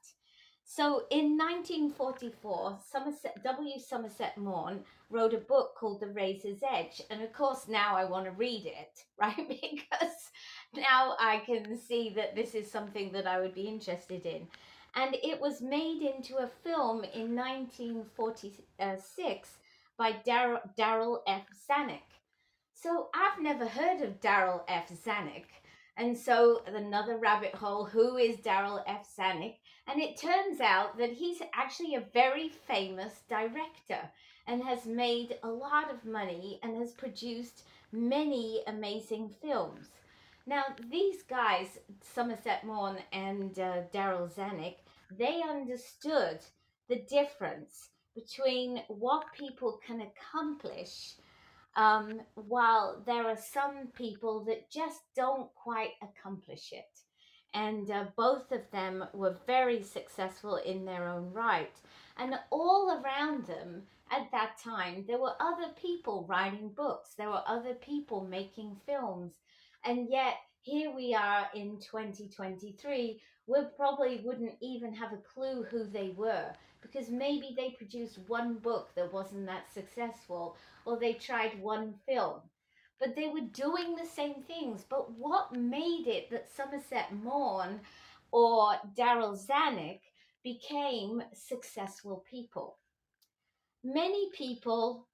So 0.67 1.03
in 1.11 1.37
1944, 1.37 2.79
Somerset, 2.91 3.43
W. 3.43 3.79
Somerset 3.79 4.35
Maugham 4.35 4.83
wrote 5.11 5.35
a 5.35 5.37
book 5.37 5.75
called 5.75 5.99
The 5.99 6.07
Razor's 6.07 6.63
Edge. 6.67 7.03
And 7.11 7.21
of 7.21 7.31
course, 7.33 7.67
now 7.67 7.95
I 7.95 8.05
want 8.05 8.25
to 8.25 8.31
read 8.31 8.65
it, 8.65 9.03
right? 9.21 9.47
Because 9.47 10.31
now 10.75 11.15
I 11.19 11.43
can 11.45 11.77
see 11.77 12.09
that 12.15 12.35
this 12.35 12.55
is 12.55 12.69
something 12.69 13.11
that 13.11 13.27
I 13.27 13.39
would 13.39 13.53
be 13.53 13.67
interested 13.67 14.25
in. 14.25 14.47
And 14.95 15.15
it 15.23 15.39
was 15.39 15.61
made 15.61 16.01
into 16.01 16.37
a 16.37 16.49
film 16.63 17.03
in 17.03 17.35
1946 17.35 19.49
by 19.97 20.13
Darryl 20.25 21.19
F. 21.27 21.43
Zanuck. 21.69 21.99
So 22.73 23.09
I've 23.13 23.39
never 23.41 23.67
heard 23.67 24.01
of 24.01 24.19
Darryl 24.19 24.63
F. 24.67 24.89
Zanuck. 24.89 25.45
And 25.97 26.17
so 26.17 26.63
another 26.65 27.17
rabbit 27.17 27.55
hole, 27.55 27.85
who 27.85 28.17
is 28.17 28.37
Darryl 28.37 28.83
F. 28.87 29.07
Zanuck? 29.17 29.55
And 29.87 30.01
it 30.01 30.17
turns 30.17 30.59
out 30.61 30.97
that 30.97 31.11
he's 31.11 31.41
actually 31.53 31.95
a 31.95 32.09
very 32.13 32.49
famous 32.49 33.21
director 33.29 34.09
and 34.47 34.63
has 34.63 34.85
made 34.85 35.37
a 35.43 35.49
lot 35.49 35.91
of 35.91 36.05
money 36.05 36.59
and 36.63 36.75
has 36.77 36.91
produced 36.91 37.63
many 37.91 38.61
amazing 38.67 39.29
films. 39.41 39.89
Now, 40.47 40.63
these 40.91 41.23
guys, 41.23 41.79
Somerset 42.01 42.63
Maugham 42.65 42.97
and 43.11 43.57
uh, 43.57 43.81
Darryl 43.93 44.31
Zanuck, 44.31 44.75
they 45.11 45.41
understood 45.41 46.39
the 46.87 47.03
difference 47.09 47.89
between 48.13 48.81
what 48.87 49.33
people 49.33 49.79
can 49.85 50.01
accomplish 50.01 51.15
um, 51.75 52.21
while 52.35 53.03
there 53.05 53.27
are 53.27 53.37
some 53.37 53.87
people 53.95 54.45
that 54.45 54.69
just 54.71 55.01
don't 55.15 55.53
quite 55.55 55.91
accomplish 56.01 56.71
it. 56.71 57.04
And 57.55 57.89
uh, 57.89 58.03
both 58.17 58.51
of 58.51 58.69
them 58.71 59.05
were 59.13 59.37
very 59.47 59.81
successful 59.81 60.57
in 60.57 60.83
their 60.83 61.07
own 61.07 61.31
right. 61.31 61.75
And 62.17 62.35
all 62.51 63.01
around 63.01 63.47
them 63.47 63.83
at 64.11 64.29
that 64.31 64.57
time, 64.57 65.05
there 65.07 65.19
were 65.19 65.35
other 65.39 65.69
people 65.81 66.25
writing 66.27 66.69
books, 66.69 67.15
there 67.15 67.29
were 67.29 67.43
other 67.47 67.73
people 67.73 68.25
making 68.25 68.75
films. 68.85 69.35
And 69.85 70.09
yet, 70.09 70.35
here 70.61 70.91
we 70.93 71.15
are 71.15 71.47
in 71.55 71.79
2023, 71.79 73.21
we 73.47 73.59
probably 73.77 74.21
wouldn't 74.25 74.55
even 74.61 74.93
have 74.93 75.13
a 75.13 75.17
clue 75.33 75.63
who 75.63 75.85
they 75.85 76.09
were 76.09 76.51
because 76.81 77.09
maybe 77.09 77.53
they 77.55 77.69
produced 77.71 78.19
one 78.27 78.55
book 78.55 78.89
that 78.95 79.13
wasn't 79.13 79.45
that 79.45 79.71
successful 79.73 80.57
or 80.85 80.99
they 80.99 81.13
tried 81.13 81.61
one 81.61 81.93
film. 82.05 82.41
But 82.99 83.15
they 83.15 83.27
were 83.27 83.41
doing 83.41 83.95
the 83.95 84.07
same 84.07 84.43
things. 84.47 84.85
But 84.89 85.11
what 85.17 85.55
made 85.55 86.07
it 86.07 86.29
that 86.31 86.49
Somerset 86.55 87.13
Maugham 87.13 87.81
or 88.31 88.75
Darryl 88.97 89.37
Zanuck 89.37 89.99
became 90.43 91.21
successful 91.33 92.23
people? 92.29 92.77
Many 93.83 94.29
people, 94.31 95.07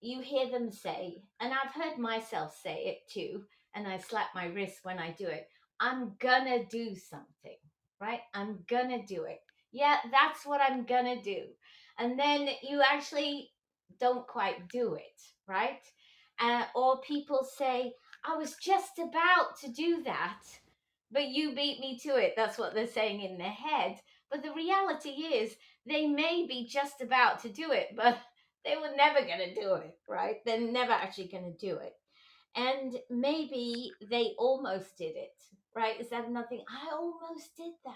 you 0.00 0.20
hear 0.20 0.50
them 0.50 0.70
say, 0.70 1.22
and 1.40 1.52
I've 1.52 1.72
heard 1.74 1.98
myself 1.98 2.56
say 2.62 2.84
it 2.86 3.08
too, 3.08 3.44
and 3.74 3.86
I 3.86 3.98
slap 3.98 4.28
my 4.34 4.46
wrist 4.46 4.80
when 4.84 4.98
I 4.98 5.10
do 5.12 5.26
it 5.26 5.48
I'm 5.80 6.14
gonna 6.20 6.64
do 6.66 6.94
something, 6.96 7.58
right? 8.00 8.20
I'm 8.32 8.64
gonna 8.68 9.04
do 9.06 9.24
it. 9.24 9.40
Yeah, 9.72 9.98
that's 10.10 10.46
what 10.46 10.60
I'm 10.60 10.84
gonna 10.84 11.20
do. 11.22 11.42
And 11.98 12.18
then 12.18 12.48
you 12.62 12.80
actually 12.82 13.50
don't 14.00 14.26
quite 14.26 14.68
do 14.68 14.94
it, 14.94 15.20
right? 15.48 15.80
Uh, 16.40 16.64
or 16.74 17.00
people 17.00 17.44
say, 17.44 17.92
I 18.24 18.36
was 18.36 18.56
just 18.56 18.98
about 18.98 19.58
to 19.60 19.68
do 19.68 20.02
that, 20.04 20.40
but 21.12 21.28
you 21.28 21.54
beat 21.54 21.80
me 21.80 21.98
to 22.02 22.16
it. 22.16 22.34
That's 22.36 22.58
what 22.58 22.74
they're 22.74 22.86
saying 22.86 23.20
in 23.20 23.38
their 23.38 23.50
head. 23.50 24.00
But 24.30 24.42
the 24.42 24.52
reality 24.52 25.10
is, 25.10 25.56
they 25.86 26.06
may 26.06 26.46
be 26.48 26.66
just 26.66 27.00
about 27.00 27.40
to 27.42 27.48
do 27.48 27.70
it, 27.72 27.88
but 27.96 28.18
they 28.64 28.76
were 28.76 28.96
never 28.96 29.20
going 29.26 29.38
to 29.38 29.54
do 29.54 29.74
it, 29.74 29.96
right? 30.08 30.36
They're 30.44 30.60
never 30.60 30.92
actually 30.92 31.28
going 31.28 31.52
to 31.52 31.66
do 31.66 31.76
it. 31.76 31.94
And 32.56 32.96
maybe 33.10 33.90
they 34.10 34.34
almost 34.38 34.96
did 34.96 35.16
it, 35.16 35.34
right? 35.74 36.00
Is 36.00 36.08
that 36.10 36.30
nothing? 36.30 36.62
I 36.68 36.94
almost 36.94 37.56
did 37.56 37.72
that. 37.84 37.94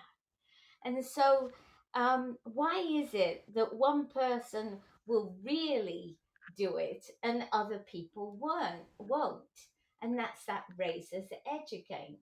And 0.84 1.04
so, 1.04 1.50
um, 1.94 2.36
why 2.44 2.78
is 2.80 3.14
it 3.14 3.44
that 3.54 3.74
one 3.74 4.08
person 4.08 4.78
will 5.06 5.34
really 5.42 6.16
do 6.58 6.76
it 6.76 7.06
and 7.22 7.44
other 7.52 7.78
people 7.90 8.36
won't 8.40 9.38
and 10.02 10.18
that's 10.18 10.44
that 10.44 10.64
razor's 10.76 11.28
edge 11.52 11.72
again 11.72 12.16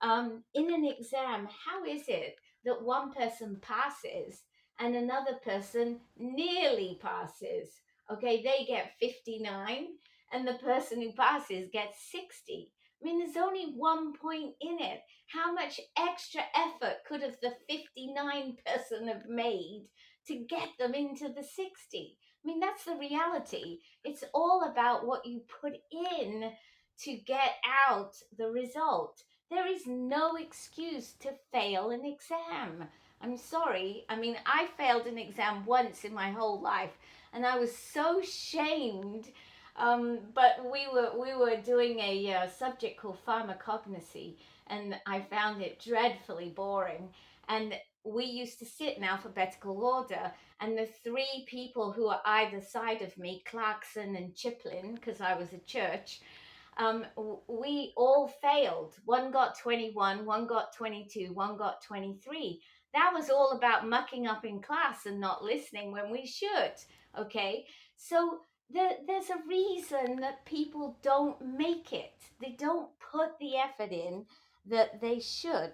um, 0.00 0.42
in 0.54 0.72
an 0.72 0.84
exam 0.84 1.48
how 1.66 1.84
is 1.84 2.04
it 2.08 2.36
that 2.64 2.82
one 2.82 3.12
person 3.12 3.60
passes 3.60 4.42
and 4.78 4.94
another 4.94 5.34
person 5.44 5.98
nearly 6.16 6.98
passes 7.02 7.80
okay 8.10 8.42
they 8.42 8.64
get 8.64 8.92
59 9.00 9.86
and 10.32 10.46
the 10.46 10.54
person 10.54 11.02
who 11.02 11.12
passes 11.12 11.68
gets 11.72 12.10
60 12.10 12.72
I 13.04 13.06
mean, 13.06 13.18
there's 13.18 13.36
only 13.36 13.74
one 13.76 14.14
point 14.14 14.54
in 14.62 14.78
it. 14.80 15.00
How 15.26 15.52
much 15.52 15.78
extra 15.98 16.40
effort 16.56 17.04
could 17.06 17.20
have 17.20 17.36
the 17.42 17.52
59 17.68 18.56
person 18.64 19.08
have 19.08 19.26
made 19.28 19.88
to 20.28 20.36
get 20.48 20.68
them 20.78 20.94
into 20.94 21.28
the 21.28 21.42
60? 21.42 22.16
I 22.44 22.48
mean, 22.48 22.60
that's 22.60 22.84
the 22.84 22.96
reality. 22.96 23.78
It's 24.04 24.24
all 24.34 24.68
about 24.70 25.06
what 25.06 25.24
you 25.24 25.40
put 25.60 25.74
in 25.90 26.52
to 27.00 27.16
get 27.26 27.54
out 27.88 28.14
the 28.36 28.48
result. 28.48 29.22
There 29.50 29.66
is 29.66 29.86
no 29.86 30.36
excuse 30.36 31.14
to 31.20 31.30
fail 31.52 31.90
an 31.90 32.04
exam. 32.04 32.88
I'm 33.20 33.36
sorry. 33.36 34.04
I 34.08 34.16
mean, 34.16 34.36
I 34.44 34.68
failed 34.76 35.06
an 35.06 35.18
exam 35.18 35.64
once 35.64 36.04
in 36.04 36.12
my 36.12 36.30
whole 36.30 36.60
life, 36.60 36.92
and 37.32 37.46
I 37.46 37.58
was 37.58 37.74
so 37.74 38.20
shamed. 38.22 39.28
Um, 39.76 40.20
but 40.34 40.70
we 40.70 40.86
were 40.92 41.12
we 41.18 41.34
were 41.34 41.56
doing 41.56 41.98
a 41.98 42.32
uh, 42.34 42.48
subject 42.48 43.00
called 43.00 43.18
pharmacognosy, 43.26 44.36
and 44.66 44.96
I 45.06 45.20
found 45.20 45.62
it 45.62 45.80
dreadfully 45.80 46.50
boring. 46.50 47.08
And 47.48 47.74
we 48.04 48.24
used 48.24 48.58
to 48.58 48.66
sit 48.66 48.96
in 48.96 49.04
alphabetical 49.04 49.82
order, 49.82 50.32
and 50.60 50.76
the 50.76 50.88
three 51.02 51.44
people 51.46 51.90
who 51.90 52.06
are 52.06 52.20
either 52.24 52.60
side 52.60 53.02
of 53.02 53.16
me, 53.18 53.42
Clarkson 53.46 54.16
and 54.16 54.34
Chiplin, 54.34 54.94
because 54.94 55.20
I 55.20 55.34
was 55.34 55.52
a 55.52 55.58
church, 55.58 56.20
um, 56.76 57.06
we 57.46 57.92
all 57.96 58.28
failed. 58.28 58.94
One 59.04 59.30
got 59.30 59.58
21, 59.58 60.26
one 60.26 60.46
got 60.46 60.74
22, 60.74 61.32
one 61.32 61.56
got 61.56 61.82
23. 61.82 62.60
That 62.92 63.12
was 63.14 63.30
all 63.30 63.52
about 63.52 63.88
mucking 63.88 64.26
up 64.26 64.44
in 64.44 64.60
class 64.60 65.06
and 65.06 65.20
not 65.20 65.42
listening 65.42 65.92
when 65.92 66.10
we 66.10 66.26
should. 66.26 66.72
Okay, 67.18 67.66
so 67.96 68.40
the, 68.72 68.98
there's 69.06 69.30
a 69.30 69.48
reason 69.48 70.20
that 70.20 70.44
people 70.44 70.98
don't 71.02 71.40
make 71.56 71.92
it. 71.92 72.14
They 72.40 72.56
don't 72.58 72.88
put 73.12 73.38
the 73.38 73.56
effort 73.56 73.92
in 73.92 74.26
that 74.66 75.00
they 75.00 75.20
should. 75.20 75.72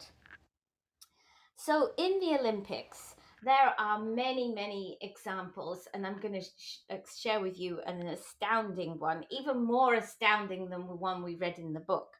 So 1.62 1.90
in 1.99 2.21
the 2.21 2.38
Olympics, 2.40 3.17
there 3.43 3.75
are 3.79 3.99
many, 3.99 4.50
many 4.50 4.97
examples, 5.02 5.87
and 5.93 6.07
I'm 6.07 6.19
going 6.19 6.33
to 6.33 6.40
sh- 6.40 6.79
uh, 6.88 6.97
share 7.14 7.40
with 7.40 7.61
you 7.61 7.81
an 7.87 8.00
astounding 8.07 8.99
one, 8.99 9.26
even 9.31 9.62
more 9.62 9.93
astounding 9.93 10.71
than 10.71 10.87
the 10.87 10.95
one 10.95 11.23
we 11.23 11.35
read 11.35 11.59
in 11.59 11.75
the 11.75 11.81
book. 11.81 12.14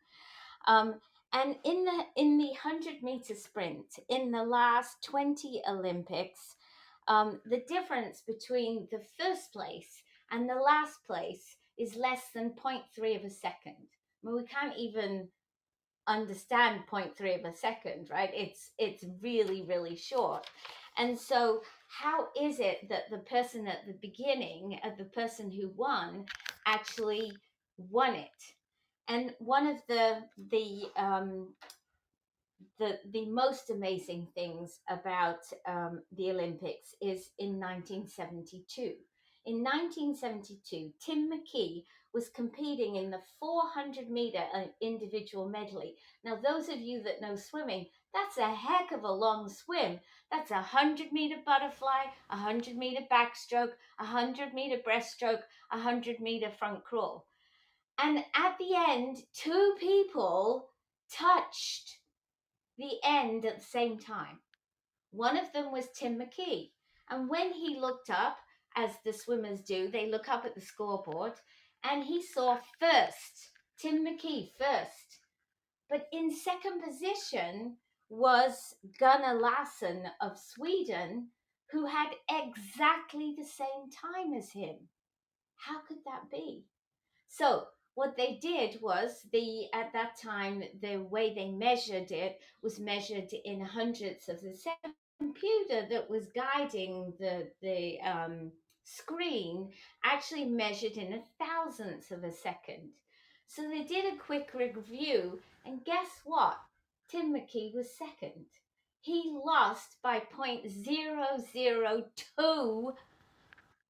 Um, 0.67 0.97
and 1.33 1.57
in 1.65 1.85
the 1.85 2.05
in 2.17 2.37
the 2.37 2.53
hundred 2.53 3.03
meter 3.03 3.35
sprint, 3.35 3.87
in 4.11 4.31
the 4.31 4.45
last 4.45 5.03
twenty 5.03 5.63
Olympics, 5.67 6.57
um, 7.09 7.41
the 7.47 7.65
difference 7.67 8.23
between 8.27 8.89
the 8.91 9.01
first 9.19 9.55
place 9.55 10.03
and 10.31 10.51
the 10.51 10.55
last 10.55 11.03
place 11.07 11.57
is 11.79 11.97
less 11.97 12.25
than 12.35 12.51
0.3 12.51 13.17
of 13.17 13.25
a 13.25 13.31
second. 13.31 13.87
I 14.23 14.27
mean, 14.27 14.37
we 14.37 14.45
can't 14.45 14.77
even 14.77 15.29
understand 16.11 16.81
0.3 16.91 17.39
of 17.39 17.45
a 17.45 17.57
second 17.57 18.09
right? 18.11 18.31
It's 18.35 18.71
it's 18.79 19.05
really 19.23 19.63
really 19.63 19.97
short. 19.97 20.47
And 20.99 21.19
so 21.19 21.63
how 21.89 22.29
is 22.41 22.59
it 22.61 22.89
that 22.89 23.11
the 23.11 23.19
person 23.19 23.67
at 23.67 23.87
the 23.87 23.99
beginning 24.01 24.79
of 24.85 24.99
the 24.99 25.05
person 25.05 25.51
who 25.51 25.71
won 25.77 26.27
actually 26.67 27.33
won 27.79 28.15
it? 28.15 28.41
And 29.09 29.35
one 29.39 29.67
of 29.67 29.79
the 29.89 30.19
the 30.51 30.83
um 30.97 31.55
the 32.79 32.99
the 33.13 33.27
most 33.27 33.71
amazing 33.71 34.27
things 34.35 34.81
about 34.89 35.41
um, 35.67 36.03
the 36.17 36.31
Olympics 36.31 36.95
is 37.01 37.31
in 37.39 37.59
1972. 37.59 38.95
In 39.47 39.63
1972, 39.63 40.91
Tim 41.05 41.31
McKee 41.31 41.85
was 42.13 42.29
competing 42.29 42.97
in 42.97 43.11
the 43.11 43.21
400 43.39 44.11
meter 44.11 44.43
uh, 44.55 44.65
individual 44.81 45.49
medley. 45.49 45.97
Now, 46.25 46.37
those 46.37 46.69
of 46.69 46.81
you 46.81 47.03
that 47.03 47.21
know 47.21 47.37
swimming, 47.37 47.87
that's 48.13 48.39
a 48.39 48.53
heck 48.53 48.93
of 48.93 49.05
a 49.05 49.13
long 49.13 49.49
swim. 49.49 50.01
That's 50.31 50.51
a 50.51 50.55
100 50.55 51.13
meter 51.13 51.37
butterfly, 51.45 52.05
a 52.31 52.37
100 52.37 52.77
meter 52.77 53.03
backstroke, 53.11 53.73
a 53.99 54.05
100 54.05 54.55
meter 54.55 54.81
breaststroke, 54.87 55.43
a 55.73 55.77
100 55.77 56.21
meter 56.21 56.51
front 56.51 56.85
crawl. 56.85 57.27
And 58.03 58.19
at 58.35 58.57
the 58.59 58.75
end, 58.89 59.19
two 59.35 59.75
people 59.79 60.71
touched 61.13 61.99
the 62.79 62.99
end 63.05 63.45
at 63.45 63.59
the 63.59 63.65
same 63.65 63.99
time. 63.99 64.39
One 65.11 65.37
of 65.37 65.53
them 65.53 65.71
was 65.71 65.89
Tim 65.95 66.19
McKee. 66.19 66.71
And 67.11 67.29
when 67.29 67.53
he 67.53 67.79
looked 67.79 68.11
up, 68.11 68.39
as 68.77 68.93
the 69.05 69.13
swimmers 69.13 69.61
do, 69.61 69.91
they 69.91 70.09
look 70.09 70.29
up 70.29 70.45
at 70.45 70.55
the 70.55 70.61
scoreboard 70.61 71.33
and 71.85 72.05
he 72.05 72.23
saw 72.23 72.59
first, 72.79 73.51
Tim 73.79 74.05
McKee 74.05 74.51
first. 74.59 75.19
But 75.89 76.07
in 76.13 76.35
second 76.35 76.83
position 76.83 77.77
was 78.09 78.75
Gunnar 78.99 79.41
Larsson 79.41 80.05
of 80.21 80.39
Sweden, 80.39 81.29
who 81.71 81.87
had 81.87 82.11
exactly 82.31 83.35
the 83.37 83.45
same 83.45 83.91
time 83.91 84.35
as 84.35 84.51
him. 84.51 84.77
How 85.57 85.81
could 85.81 85.99
that 86.05 86.31
be? 86.31 86.65
So 87.29 87.67
what 87.95 88.17
they 88.17 88.39
did 88.41 88.81
was 88.81 89.27
the 89.33 89.67
at 89.75 89.93
that 89.93 90.17
time 90.21 90.63
the 90.81 90.99
way 90.99 91.35
they 91.35 91.51
measured 91.51 92.11
it 92.11 92.41
was 92.63 92.81
measured 92.81 93.31
in 93.45 93.61
hundredths 93.61 94.29
of 94.29 94.41
the 94.41 94.55
second 94.55 94.95
computer 95.21 95.87
that 95.91 96.09
was 96.09 96.29
guiding 96.35 97.13
the 97.19 97.51
the 97.61 98.01
um, 98.01 98.53
screen 98.97 99.71
actually 100.05 100.45
measured 100.45 100.97
in 100.97 101.13
a 101.13 101.23
thousandth 101.39 102.11
of 102.11 102.25
a 102.25 102.33
second. 102.33 102.91
So 103.47 103.69
they 103.69 103.85
did 103.85 104.13
a 104.13 104.17
quick 104.17 104.53
review, 104.55 105.41
and 105.65 105.85
guess 105.85 106.21
what? 106.25 106.59
Tim 107.09 107.33
McKee 107.35 107.73
was 107.75 107.91
second. 107.91 108.47
He 109.01 109.31
lost 109.45 109.97
by 110.03 110.21
0.002 110.21 112.95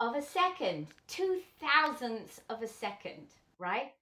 of 0.00 0.16
a 0.16 0.23
second, 0.23 0.87
two 1.07 1.42
thousandths 1.61 2.40
of 2.49 2.62
a 2.62 2.69
second, 2.69 3.26
right? 3.59 3.92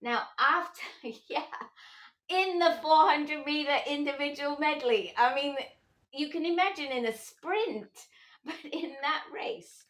Now, 0.00 0.22
after, 0.38 0.80
yeah, 1.28 1.42
in 2.28 2.58
the 2.58 2.78
400 2.80 3.44
meter 3.44 3.76
individual 3.86 4.56
medley, 4.58 5.12
I 5.16 5.34
mean, 5.34 5.56
you 6.12 6.30
can 6.30 6.46
imagine 6.46 6.92
in 6.92 7.06
a 7.06 7.16
sprint, 7.16 8.06
but 8.44 8.54
in 8.70 8.94
that 9.02 9.24
race. 9.34 9.84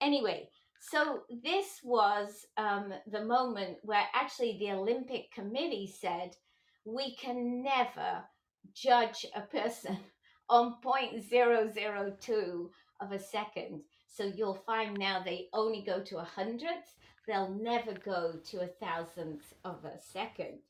Anyway, 0.00 0.48
so 0.80 1.22
this 1.42 1.80
was 1.82 2.46
um, 2.56 2.92
the 3.10 3.24
moment 3.24 3.78
where 3.82 4.04
actually 4.14 4.58
the 4.58 4.70
Olympic 4.70 5.30
Committee 5.32 5.92
said 6.00 6.30
we 6.84 7.14
can 7.16 7.62
never 7.62 8.22
judge 8.74 9.26
a 9.34 9.42
person 9.42 9.98
on 10.48 10.76
0.002 10.84 12.68
of 13.00 13.12
a 13.12 13.18
second. 13.18 13.82
So 14.08 14.24
you'll 14.24 14.62
find 14.66 14.96
now 14.96 15.22
they 15.22 15.48
only 15.52 15.82
go 15.82 16.02
to 16.02 16.18
a 16.18 16.24
hundredth. 16.24 16.96
They'll 17.26 17.54
never 17.54 17.92
go 17.92 18.34
to 18.50 18.60
a 18.60 18.66
thousandth 18.66 19.52
of 19.64 19.84
a 19.84 19.98
second. 20.00 20.60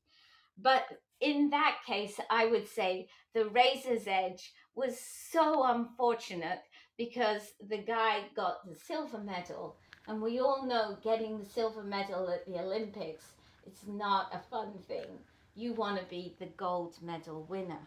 But 0.60 0.84
in 1.20 1.50
that 1.50 1.78
case, 1.86 2.18
I 2.30 2.46
would 2.46 2.68
say 2.68 3.08
the 3.34 3.48
razor's 3.48 4.06
edge 4.06 4.52
was 4.74 4.98
so 5.30 5.64
unfortunate 5.64 6.60
because 6.98 7.52
the 7.70 7.78
guy 7.78 8.24
got 8.36 8.68
the 8.68 8.74
silver 8.74 9.18
medal. 9.18 9.76
And 10.08 10.20
we 10.20 10.40
all 10.40 10.66
know 10.66 10.98
getting 11.02 11.38
the 11.38 11.44
silver 11.44 11.82
medal 11.82 12.28
at 12.28 12.44
the 12.44 12.58
Olympics, 12.58 13.24
it's 13.66 13.86
not 13.86 14.34
a 14.34 14.40
fun 14.50 14.72
thing. 14.88 15.06
You 15.54 15.72
want 15.74 15.98
to 15.98 16.06
be 16.06 16.34
the 16.38 16.46
gold 16.56 16.96
medal 17.00 17.46
winner. 17.48 17.80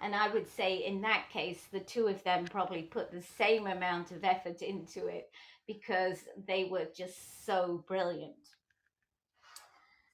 And 0.00 0.14
I 0.14 0.28
would 0.28 0.46
say 0.46 0.76
in 0.76 1.00
that 1.00 1.26
case, 1.32 1.64
the 1.72 1.80
two 1.80 2.06
of 2.06 2.22
them 2.22 2.44
probably 2.44 2.82
put 2.82 3.10
the 3.10 3.22
same 3.22 3.66
amount 3.66 4.12
of 4.12 4.22
effort 4.22 4.62
into 4.62 5.06
it 5.06 5.30
because 5.66 6.18
they 6.46 6.64
were 6.64 6.86
just 6.96 7.44
so 7.44 7.84
brilliant. 7.88 8.34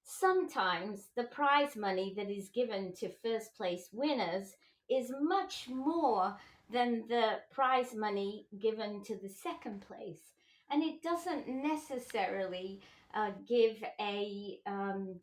Sometimes 0.04 1.08
the 1.16 1.24
prize 1.24 1.76
money 1.76 2.14
that 2.16 2.30
is 2.30 2.48
given 2.48 2.92
to 2.94 3.08
first 3.22 3.54
place 3.56 3.88
winners 3.92 4.54
is 4.88 5.12
much 5.20 5.68
more 5.68 6.36
than 6.70 7.04
the 7.08 7.40
prize 7.50 7.94
money 7.94 8.46
given 8.60 9.02
to 9.04 9.16
the 9.16 9.28
second 9.28 9.82
place. 9.86 10.32
And 10.70 10.82
it 10.82 11.02
doesn't 11.02 11.46
necessarily 11.48 12.80
uh, 13.14 13.30
give 13.46 13.76
a 14.00 14.58
um, 14.66 15.16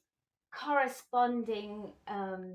corresponding 0.53 1.93
um, 2.07 2.53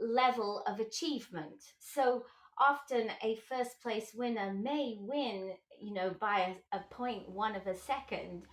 level 0.00 0.62
of 0.66 0.80
achievement. 0.80 1.62
So 1.78 2.24
often 2.58 3.10
a 3.22 3.36
first 3.48 3.80
place 3.82 4.12
winner 4.14 4.52
may 4.52 4.96
win, 4.98 5.52
you 5.80 5.92
know, 5.92 6.14
by 6.20 6.56
a, 6.72 6.76
a 6.76 6.80
point 6.90 7.28
one 7.28 7.54
of 7.54 7.66
a 7.66 7.76
second. 7.76 8.44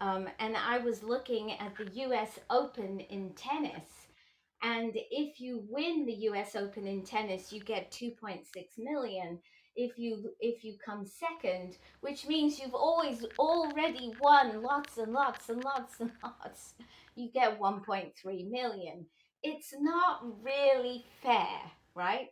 Um, 0.00 0.28
and 0.38 0.56
I 0.56 0.78
was 0.78 1.02
looking 1.02 1.52
at 1.52 1.76
the 1.76 1.90
US 2.02 2.38
Open 2.50 3.00
in 3.00 3.30
tennis. 3.34 3.88
And 4.66 4.92
if 4.94 5.40
you 5.40 5.64
win 5.68 6.06
the 6.06 6.28
US 6.30 6.56
Open 6.56 6.86
in 6.86 7.02
tennis, 7.04 7.52
you 7.52 7.60
get 7.60 7.90
2.6 7.92 8.44
million. 8.78 9.38
If 9.76 9.98
you 9.98 10.30
if 10.40 10.64
you 10.64 10.74
come 10.84 11.06
second, 11.06 11.76
which 12.00 12.26
means 12.26 12.58
you've 12.58 12.74
always 12.74 13.24
already 13.38 14.12
won 14.20 14.62
lots 14.62 14.98
and 14.98 15.12
lots 15.12 15.48
and 15.50 15.62
lots 15.62 16.00
and 16.00 16.10
lots, 16.22 16.74
you 17.14 17.30
get 17.32 17.60
1.3 17.60 18.50
million 18.50 19.06
it's 19.46 19.74
not 19.78 20.22
really 20.42 21.04
fair, 21.22 21.60
right? 21.94 22.30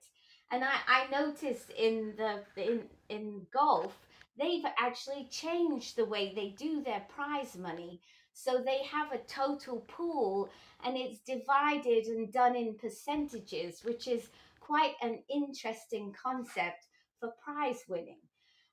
And 0.50 0.64
I, 0.64 0.76
I 0.86 1.06
noticed 1.10 1.70
in 1.70 2.14
the 2.16 2.42
in 2.56 2.82
in 3.08 3.46
golf, 3.52 3.96
they've 4.38 4.64
actually 4.78 5.28
changed 5.30 5.96
the 5.96 6.04
way 6.04 6.32
they 6.34 6.50
do 6.50 6.82
their 6.82 7.04
prize 7.14 7.56
money. 7.56 8.00
So 8.34 8.58
they 8.58 8.82
have 8.84 9.12
a 9.12 9.24
total 9.26 9.80
pool 9.88 10.50
and 10.84 10.96
it's 10.96 11.20
divided 11.20 12.06
and 12.06 12.32
done 12.32 12.56
in 12.56 12.74
percentages, 12.74 13.80
which 13.84 14.06
is 14.06 14.28
quite 14.60 14.94
an 15.02 15.20
interesting 15.32 16.12
concept 16.20 16.86
for 17.20 17.32
prize 17.42 17.84
winning. 17.88 18.18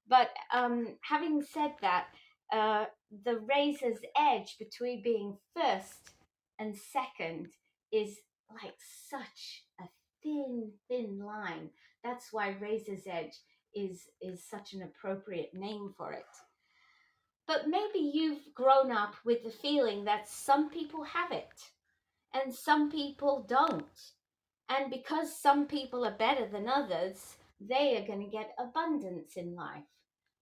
But 0.07 0.29
um, 0.51 0.97
having 1.01 1.41
said 1.41 1.73
that, 1.81 2.07
uh, 2.51 2.85
the 3.23 3.39
razor's 3.39 3.99
edge 4.19 4.57
between 4.59 5.01
being 5.01 5.37
first 5.55 6.11
and 6.59 6.75
second 6.75 7.47
is 7.91 8.17
like 8.61 8.75
such 9.09 9.63
a 9.79 9.85
thin, 10.21 10.71
thin 10.89 11.19
line. 11.19 11.69
That's 12.03 12.31
why 12.31 12.55
Razor's 12.59 13.07
Edge 13.07 13.33
is 13.73 14.07
is 14.21 14.43
such 14.43 14.73
an 14.73 14.81
appropriate 14.83 15.53
name 15.53 15.93
for 15.97 16.11
it. 16.11 16.25
But 17.47 17.67
maybe 17.67 17.99
you've 17.99 18.53
grown 18.53 18.91
up 18.91 19.15
with 19.25 19.43
the 19.43 19.51
feeling 19.51 20.05
that 20.05 20.27
some 20.27 20.69
people 20.69 21.03
have 21.03 21.31
it 21.31 21.71
and 22.33 22.53
some 22.53 22.89
people 22.91 23.45
don't. 23.47 23.83
And 24.69 24.89
because 24.89 25.35
some 25.35 25.65
people 25.65 26.05
are 26.05 26.17
better 26.17 26.47
than 26.47 26.69
others, 26.69 27.35
they 27.59 27.97
are 27.97 28.07
going 28.07 28.23
to 28.23 28.31
get 28.31 28.55
abundance 28.57 29.35
in 29.35 29.55
life. 29.55 29.83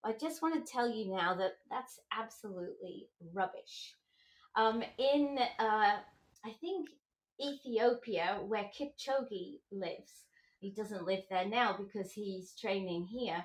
I 0.04 0.14
just 0.14 0.42
want 0.42 0.66
to 0.66 0.72
tell 0.72 0.90
you 0.90 1.12
now 1.12 1.34
that 1.36 1.54
that's 1.70 2.00
absolutely 2.18 3.08
rubbish. 3.34 3.96
Um, 4.56 4.84
in, 4.98 5.38
uh, 5.60 5.98
I 6.46 6.52
think 6.62 6.90
Ethiopia, 7.42 8.40
where 8.46 8.70
Kipchoge 8.78 9.60
lives. 9.72 10.26
He 10.60 10.72
doesn't 10.72 11.06
live 11.06 11.24
there 11.30 11.48
now 11.48 11.78
because 11.78 12.12
he's 12.12 12.54
training 12.54 13.06
here. 13.06 13.44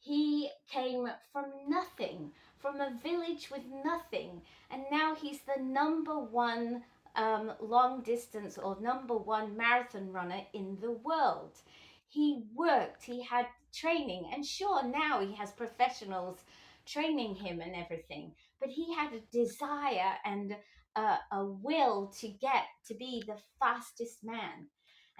He 0.00 0.50
came 0.70 1.08
from 1.32 1.46
nothing, 1.68 2.32
from 2.60 2.80
a 2.80 2.98
village 3.02 3.50
with 3.50 3.62
nothing, 3.84 4.42
and 4.70 4.82
now 4.90 5.14
he's 5.14 5.40
the 5.40 5.62
number 5.62 6.18
one 6.18 6.82
um, 7.16 7.52
long 7.60 8.02
distance 8.02 8.58
or 8.58 8.76
number 8.80 9.16
one 9.16 9.56
marathon 9.56 10.12
runner 10.12 10.40
in 10.52 10.78
the 10.80 10.92
world. 10.92 11.58
He 12.08 12.44
worked, 12.54 13.04
he 13.04 13.22
had 13.22 13.46
training, 13.74 14.30
and 14.32 14.44
sure, 14.44 14.82
now 14.82 15.20
he 15.20 15.34
has 15.34 15.50
professionals 15.52 16.38
training 16.86 17.34
him 17.34 17.60
and 17.60 17.74
everything, 17.76 18.32
but 18.60 18.70
he 18.70 18.94
had 18.94 19.12
a 19.12 19.20
desire 19.32 20.14
and 20.24 20.56
a, 20.96 21.18
a 21.32 21.44
will 21.44 22.12
to 22.20 22.28
get 22.28 22.64
to 22.86 22.94
be 22.94 23.22
the 23.26 23.36
fastest 23.60 24.24
man. 24.24 24.66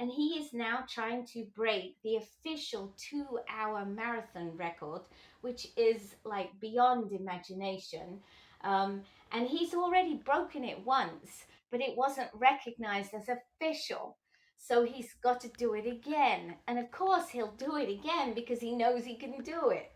And 0.00 0.10
he 0.10 0.38
is 0.38 0.52
now 0.52 0.84
trying 0.88 1.26
to 1.32 1.44
break 1.56 1.96
the 2.02 2.16
official 2.16 2.94
two 2.96 3.40
hour 3.50 3.84
marathon 3.84 4.56
record, 4.56 5.02
which 5.40 5.68
is 5.76 6.14
like 6.24 6.50
beyond 6.60 7.12
imagination. 7.12 8.20
Um, 8.62 9.02
and 9.32 9.46
he's 9.46 9.74
already 9.74 10.14
broken 10.14 10.64
it 10.64 10.84
once, 10.84 11.44
but 11.70 11.80
it 11.80 11.96
wasn't 11.96 12.28
recognized 12.34 13.14
as 13.14 13.28
official. 13.28 14.16
So 14.56 14.84
he's 14.84 15.14
got 15.22 15.40
to 15.42 15.48
do 15.56 15.74
it 15.74 15.86
again. 15.86 16.54
And 16.66 16.78
of 16.78 16.90
course, 16.90 17.28
he'll 17.28 17.52
do 17.52 17.76
it 17.76 17.88
again 17.88 18.34
because 18.34 18.60
he 18.60 18.74
knows 18.74 19.04
he 19.04 19.14
can 19.14 19.42
do 19.42 19.70
it. 19.70 19.92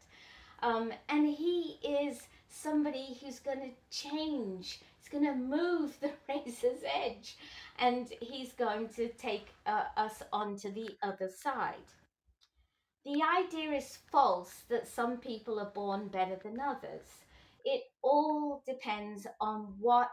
Um, 0.62 0.92
and 1.08 1.26
he 1.26 1.78
is 1.82 2.28
somebody 2.48 3.18
who's 3.20 3.40
going 3.40 3.60
to 3.60 3.70
change 3.90 4.78
he's 5.02 5.20
going 5.20 5.24
to 5.24 5.38
move 5.38 5.96
the 6.00 6.12
razor's 6.28 6.82
edge 6.84 7.36
and 7.78 8.08
he's 8.20 8.52
going 8.52 8.88
to 8.88 9.08
take 9.08 9.48
uh, 9.66 9.84
us 9.96 10.22
onto 10.32 10.72
the 10.72 10.90
other 11.02 11.28
side. 11.28 11.74
The 13.04 13.20
idea 13.22 13.72
is 13.72 13.98
false 14.12 14.62
that 14.68 14.86
some 14.86 15.18
people 15.18 15.58
are 15.58 15.72
born 15.74 16.06
better 16.08 16.36
than 16.36 16.60
others. 16.60 17.02
It 17.64 17.82
all 18.02 18.62
depends 18.64 19.26
on 19.40 19.74
what 19.80 20.10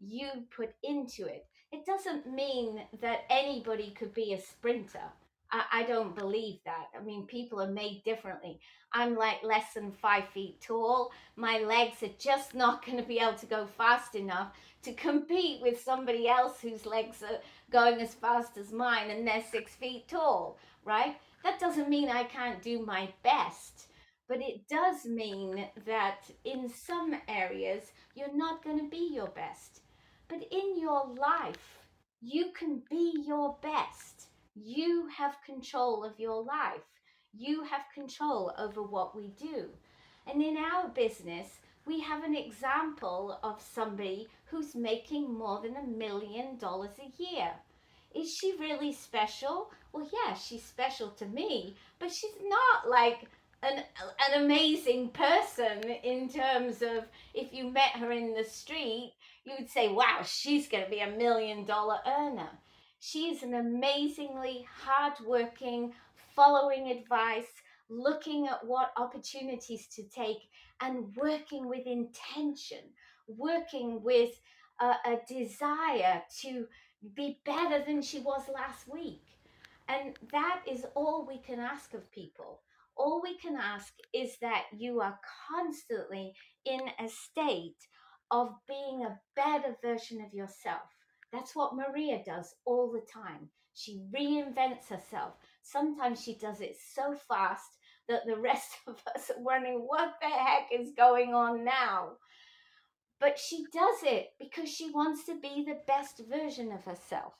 you 0.00 0.28
put 0.54 0.74
into 0.82 1.26
it. 1.26 1.46
it 1.72 1.84
doesn't 1.86 2.26
mean 2.32 2.82
that 3.00 3.24
anybody 3.30 3.90
could 3.90 4.12
be 4.14 4.34
a 4.34 4.40
sprinter. 4.40 5.12
I, 5.50 5.64
I 5.72 5.82
don't 5.84 6.14
believe 6.14 6.58
that. 6.64 6.86
I 6.98 7.02
mean, 7.02 7.26
people 7.26 7.60
are 7.60 7.70
made 7.70 8.02
differently. 8.04 8.60
I'm 8.92 9.16
like 9.16 9.42
less 9.42 9.74
than 9.74 9.90
five 9.92 10.28
feet 10.28 10.60
tall. 10.60 11.12
My 11.36 11.58
legs 11.58 12.02
are 12.02 12.14
just 12.18 12.54
not 12.62 12.84
going 12.84 12.98
to 12.98 13.04
be 13.04 13.18
able 13.18 13.38
to 13.38 13.46
go 13.46 13.66
fast 13.66 14.14
enough 14.14 14.52
to 14.82 14.92
compete 14.92 15.60
with 15.62 15.80
somebody 15.82 16.28
else 16.28 16.60
whose 16.60 16.86
legs 16.86 17.22
are 17.22 17.40
going 17.70 18.00
as 18.00 18.14
fast 18.14 18.56
as 18.56 18.72
mine 18.72 19.10
and 19.10 19.26
they're 19.26 19.42
six 19.50 19.74
feet 19.74 20.06
tall, 20.08 20.58
right? 20.84 21.16
That 21.44 21.60
doesn't 21.60 21.88
mean 21.88 22.08
I 22.08 22.24
can't 22.24 22.62
do 22.62 22.84
my 22.84 23.08
best, 23.22 23.86
but 24.28 24.40
it 24.40 24.68
does 24.68 25.04
mean 25.04 25.68
that 25.86 26.22
in 26.44 26.68
some 26.68 27.14
areas 27.28 27.92
you're 28.14 28.36
not 28.36 28.64
going 28.64 28.78
to 28.78 28.88
be 28.88 29.10
your 29.12 29.28
best. 29.28 29.80
But 30.28 30.42
in 30.50 30.78
your 30.78 31.06
life, 31.14 31.78
you 32.20 32.50
can 32.58 32.82
be 32.90 33.22
your 33.26 33.56
best. 33.62 34.26
You 34.54 35.08
have 35.16 35.42
control 35.44 36.02
of 36.04 36.18
your 36.18 36.42
life. 36.42 36.82
You 37.32 37.62
have 37.64 37.82
control 37.94 38.52
over 38.58 38.82
what 38.82 39.14
we 39.14 39.28
do. 39.28 39.66
And 40.26 40.42
in 40.42 40.56
our 40.56 40.88
business, 40.88 41.60
we 41.86 42.00
have 42.00 42.24
an 42.24 42.34
example 42.34 43.38
of 43.44 43.62
somebody 43.62 44.26
who's 44.46 44.74
making 44.74 45.32
more 45.32 45.60
than 45.62 45.76
a 45.76 45.86
million 45.86 46.58
dollars 46.58 46.98
a 46.98 47.22
year. 47.22 47.52
Is 48.16 48.34
she 48.34 48.54
really 48.58 48.92
special? 48.92 49.70
Well, 49.92 50.08
yeah, 50.12 50.34
she's 50.34 50.64
special 50.64 51.10
to 51.10 51.26
me, 51.26 51.76
but 51.98 52.10
she's 52.10 52.30
not 52.44 52.88
like 52.88 53.28
an, 53.62 53.82
an 53.98 54.42
amazing 54.42 55.10
person 55.10 55.82
in 56.02 56.28
terms 56.28 56.82
of 56.82 57.04
if 57.34 57.52
you 57.52 57.70
met 57.70 57.90
her 57.96 58.10
in 58.12 58.34
the 58.34 58.44
street, 58.44 59.12
you 59.44 59.52
would 59.58 59.68
say, 59.68 59.88
wow, 59.88 60.20
she's 60.24 60.66
going 60.68 60.84
to 60.84 60.90
be 60.90 61.00
a 61.00 61.10
million 61.10 61.64
dollar 61.64 61.98
earner. 62.06 62.48
She 63.00 63.28
is 63.28 63.42
an 63.42 63.54
amazingly 63.54 64.66
hardworking, 64.82 65.92
following 66.34 66.90
advice, 66.90 67.46
looking 67.88 68.46
at 68.48 68.66
what 68.66 68.92
opportunities 68.96 69.86
to 69.88 70.02
take, 70.04 70.48
and 70.80 71.14
working 71.16 71.68
with 71.68 71.86
intention, 71.86 72.78
working 73.28 74.02
with 74.02 74.40
a, 74.80 74.94
a 75.04 75.20
desire 75.28 76.22
to 76.40 76.66
be 77.14 77.40
better 77.44 77.84
than 77.84 78.02
she 78.02 78.20
was 78.20 78.42
last 78.52 78.88
week. 78.92 79.22
And 79.88 80.16
that 80.32 80.62
is 80.66 80.84
all 80.94 81.26
we 81.26 81.38
can 81.38 81.60
ask 81.60 81.94
of 81.94 82.10
people. 82.10 82.60
All 82.96 83.20
we 83.22 83.36
can 83.38 83.56
ask 83.56 83.92
is 84.12 84.36
that 84.40 84.64
you 84.76 85.00
are 85.00 85.18
constantly 85.50 86.34
in 86.64 86.80
a 86.98 87.08
state 87.08 87.76
of 88.30 88.54
being 88.66 89.04
a 89.04 89.18
better 89.36 89.76
version 89.82 90.20
of 90.20 90.32
yourself. 90.34 90.82
That's 91.32 91.54
what 91.54 91.76
Maria 91.76 92.22
does 92.24 92.54
all 92.64 92.90
the 92.90 93.06
time. 93.12 93.50
She 93.74 94.02
reinvents 94.14 94.88
herself. 94.88 95.34
Sometimes 95.62 96.22
she 96.22 96.36
does 96.38 96.60
it 96.60 96.76
so 96.94 97.14
fast 97.28 97.76
that 98.08 98.22
the 98.26 98.36
rest 98.36 98.70
of 98.86 99.00
us 99.14 99.30
are 99.30 99.42
wondering 99.42 99.80
what 99.80 100.14
the 100.20 100.28
heck 100.28 100.68
is 100.72 100.92
going 100.96 101.34
on 101.34 101.64
now. 101.64 102.12
But 103.18 103.38
she 103.38 103.64
does 103.72 104.02
it 104.02 104.34
because 104.38 104.68
she 104.68 104.90
wants 104.90 105.24
to 105.24 105.40
be 105.40 105.64
the 105.64 105.80
best 105.86 106.22
version 106.28 106.70
of 106.72 106.84
herself. 106.84 107.34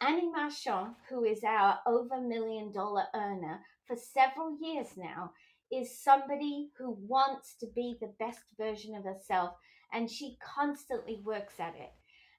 Annie 0.00 0.30
Marchand, 0.30 0.94
who 1.08 1.24
is 1.24 1.42
our 1.42 1.80
over 1.86 2.20
million 2.20 2.72
dollar 2.72 3.04
earner 3.14 3.60
for 3.86 3.96
several 3.96 4.56
years 4.60 4.96
now, 4.96 5.32
is 5.72 6.02
somebody 6.02 6.70
who 6.78 6.96
wants 7.06 7.56
to 7.60 7.66
be 7.74 7.96
the 8.00 8.14
best 8.18 8.42
version 8.56 8.94
of 8.94 9.04
herself 9.04 9.54
and 9.92 10.10
she 10.10 10.38
constantly 10.40 11.20
works 11.24 11.54
at 11.58 11.74
it. 11.74 11.92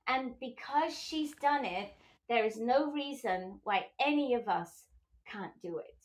And 0.08 0.34
because 0.40 0.98
she's 0.98 1.34
done 1.36 1.66
it, 1.66 1.92
there 2.30 2.46
is 2.46 2.58
no 2.60 2.92
reason 2.92 3.60
why 3.64 3.88
any 4.00 4.34
of 4.36 4.48
us 4.48 4.86
can't 5.32 5.60
do 5.62 5.80
it. 5.80 5.96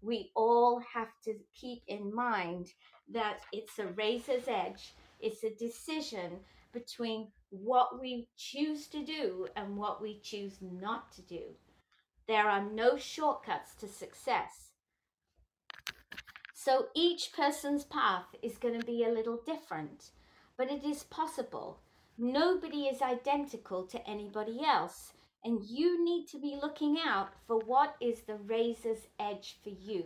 We 0.00 0.30
all 0.34 0.82
have 0.92 1.08
to 1.24 1.34
keep 1.54 1.82
in 1.88 2.14
mind 2.14 2.68
that 3.12 3.40
it's 3.52 3.78
a 3.78 3.86
razor's 3.86 4.48
edge, 4.48 4.94
it's 5.24 5.42
a 5.44 5.54
decision 5.54 6.40
between 6.72 7.28
what 7.50 8.00
we 8.00 8.28
choose 8.36 8.86
to 8.88 9.04
do 9.04 9.46
and 9.56 9.76
what 9.76 10.02
we 10.02 10.20
choose 10.20 10.58
not 10.60 11.12
to 11.12 11.22
do. 11.22 11.42
There 12.26 12.48
are 12.48 12.64
no 12.64 12.96
shortcuts 12.96 13.74
to 13.76 13.88
success. 13.88 14.70
So 16.52 16.86
each 16.94 17.32
person's 17.32 17.84
path 17.84 18.26
is 18.42 18.58
going 18.58 18.78
to 18.78 18.86
be 18.86 19.04
a 19.04 19.12
little 19.12 19.40
different 19.44 20.10
but 20.56 20.70
it 20.70 20.84
is 20.84 21.04
possible. 21.04 21.80
Nobody 22.16 22.84
is 22.84 23.02
identical 23.02 23.84
to 23.86 24.08
anybody 24.08 24.60
else, 24.64 25.12
and 25.44 25.64
you 25.64 26.04
need 26.04 26.28
to 26.28 26.38
be 26.38 26.58
looking 26.60 26.98
out 27.04 27.30
for 27.46 27.58
what 27.58 27.96
is 28.00 28.20
the 28.20 28.36
razor's 28.36 29.06
edge 29.18 29.56
for 29.62 29.70
you. 29.70 30.04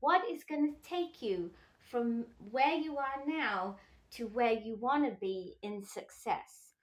What 0.00 0.22
is 0.30 0.44
going 0.44 0.72
to 0.72 0.88
take 0.88 1.22
you 1.22 1.50
from 1.90 2.24
where 2.50 2.74
you 2.74 2.96
are 2.96 3.22
now 3.26 3.76
to 4.16 4.26
where 4.26 4.52
you 4.52 4.76
want 4.76 5.04
to 5.04 5.16
be 5.20 5.56
in 5.62 5.84
success? 5.84 6.74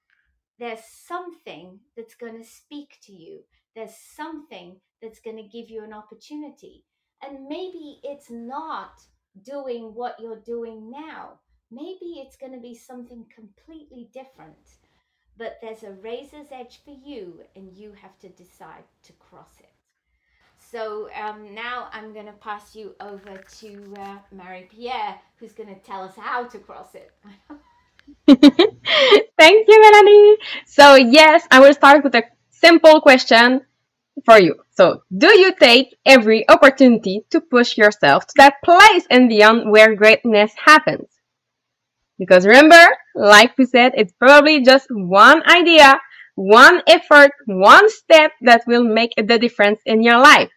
There's 0.57 0.83
something 0.83 1.79
that's 1.95 2.15
going 2.15 2.37
to 2.37 2.47
speak 2.47 2.97
to 3.03 3.13
you. 3.13 3.39
There's 3.75 3.95
something 3.95 4.77
that's 5.01 5.19
going 5.19 5.37
to 5.37 5.43
give 5.43 5.69
you 5.69 5.83
an 5.83 5.93
opportunity. 5.93 6.83
And 7.21 7.47
maybe 7.47 7.99
it's 8.03 8.29
not 8.29 9.01
doing 9.43 9.93
what 9.93 10.19
you're 10.19 10.41
doing 10.41 10.91
now 10.91 11.39
maybe 11.71 12.19
it's 12.19 12.35
going 12.35 12.53
to 12.53 12.59
be 12.59 12.75
something 12.75 13.25
completely 13.33 14.09
different. 14.13 14.77
But 15.37 15.59
there's 15.61 15.83
a 15.83 15.91
razor's 15.91 16.51
edge 16.51 16.81
for 16.83 16.95
you, 17.05 17.41
and 17.55 17.73
you 17.73 17.93
have 17.93 18.17
to 18.19 18.29
decide 18.29 18.83
to 19.03 19.13
cross 19.13 19.59
it. 19.59 19.78
So 20.71 21.09
um, 21.15 21.53
now 21.55 21.87
I'm 21.91 22.13
going 22.13 22.27
to 22.27 22.33
pass 22.33 22.75
you 22.75 22.95
over 22.99 23.37
to 23.59 23.93
uh, 23.97 24.17
Marie 24.31 24.67
Pierre, 24.69 25.19
who's 25.37 25.53
going 25.53 25.69
to 25.73 25.81
tell 25.81 26.03
us 26.03 26.15
how 26.15 26.45
to 26.45 26.59
cross 26.59 26.93
it. 26.95 27.11
Thank 28.27 29.67
you, 29.67 29.81
Melanie. 29.81 30.37
So, 30.65 30.95
yes, 30.95 31.47
I 31.51 31.59
will 31.59 31.73
start 31.73 32.03
with 32.03 32.15
a 32.15 32.23
simple 32.49 33.01
question 33.01 33.61
for 34.25 34.39
you. 34.39 34.55
So, 34.71 35.03
do 35.15 35.27
you 35.39 35.53
take 35.53 35.97
every 36.05 36.47
opportunity 36.49 37.25
to 37.31 37.41
push 37.41 37.77
yourself 37.77 38.27
to 38.27 38.33
that 38.37 38.55
place 38.63 39.05
and 39.09 39.29
beyond 39.29 39.71
where 39.71 39.95
greatness 39.95 40.53
happens? 40.63 41.09
Because 42.19 42.45
remember, 42.45 42.85
like 43.15 43.57
we 43.57 43.65
said, 43.65 43.93
it's 43.95 44.13
probably 44.13 44.61
just 44.63 44.87
one 44.91 45.41
idea, 45.49 45.99
one 46.35 46.81
effort, 46.87 47.31
one 47.45 47.89
step 47.89 48.33
that 48.41 48.63
will 48.67 48.83
make 48.83 49.13
the 49.17 49.39
difference 49.39 49.81
in 49.85 50.01
your 50.03 50.19
life. 50.19 50.51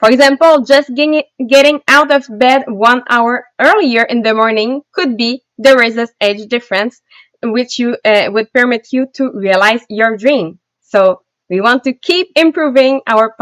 For 0.00 0.10
example, 0.10 0.62
just 0.64 0.90
getting 0.94 1.80
out 1.88 2.10
of 2.10 2.26
bed 2.38 2.64
one 2.68 3.02
hour 3.08 3.46
earlier 3.60 4.02
in 4.02 4.22
the 4.22 4.34
morning 4.34 4.82
could 4.92 5.16
be 5.16 5.42
the 5.58 5.76
razor's 5.76 6.12
edge 6.20 6.46
difference, 6.48 7.00
which 7.42 7.78
you 7.78 7.96
uh, 8.04 8.28
would 8.32 8.52
permit 8.52 8.88
you 8.92 9.06
to 9.14 9.32
realize 9.32 9.82
your 9.88 10.16
dream. 10.16 10.58
So 10.80 11.22
we 11.50 11.60
want 11.60 11.84
to 11.84 11.92
keep 11.92 12.28
improving 12.36 13.00
our 13.06 13.34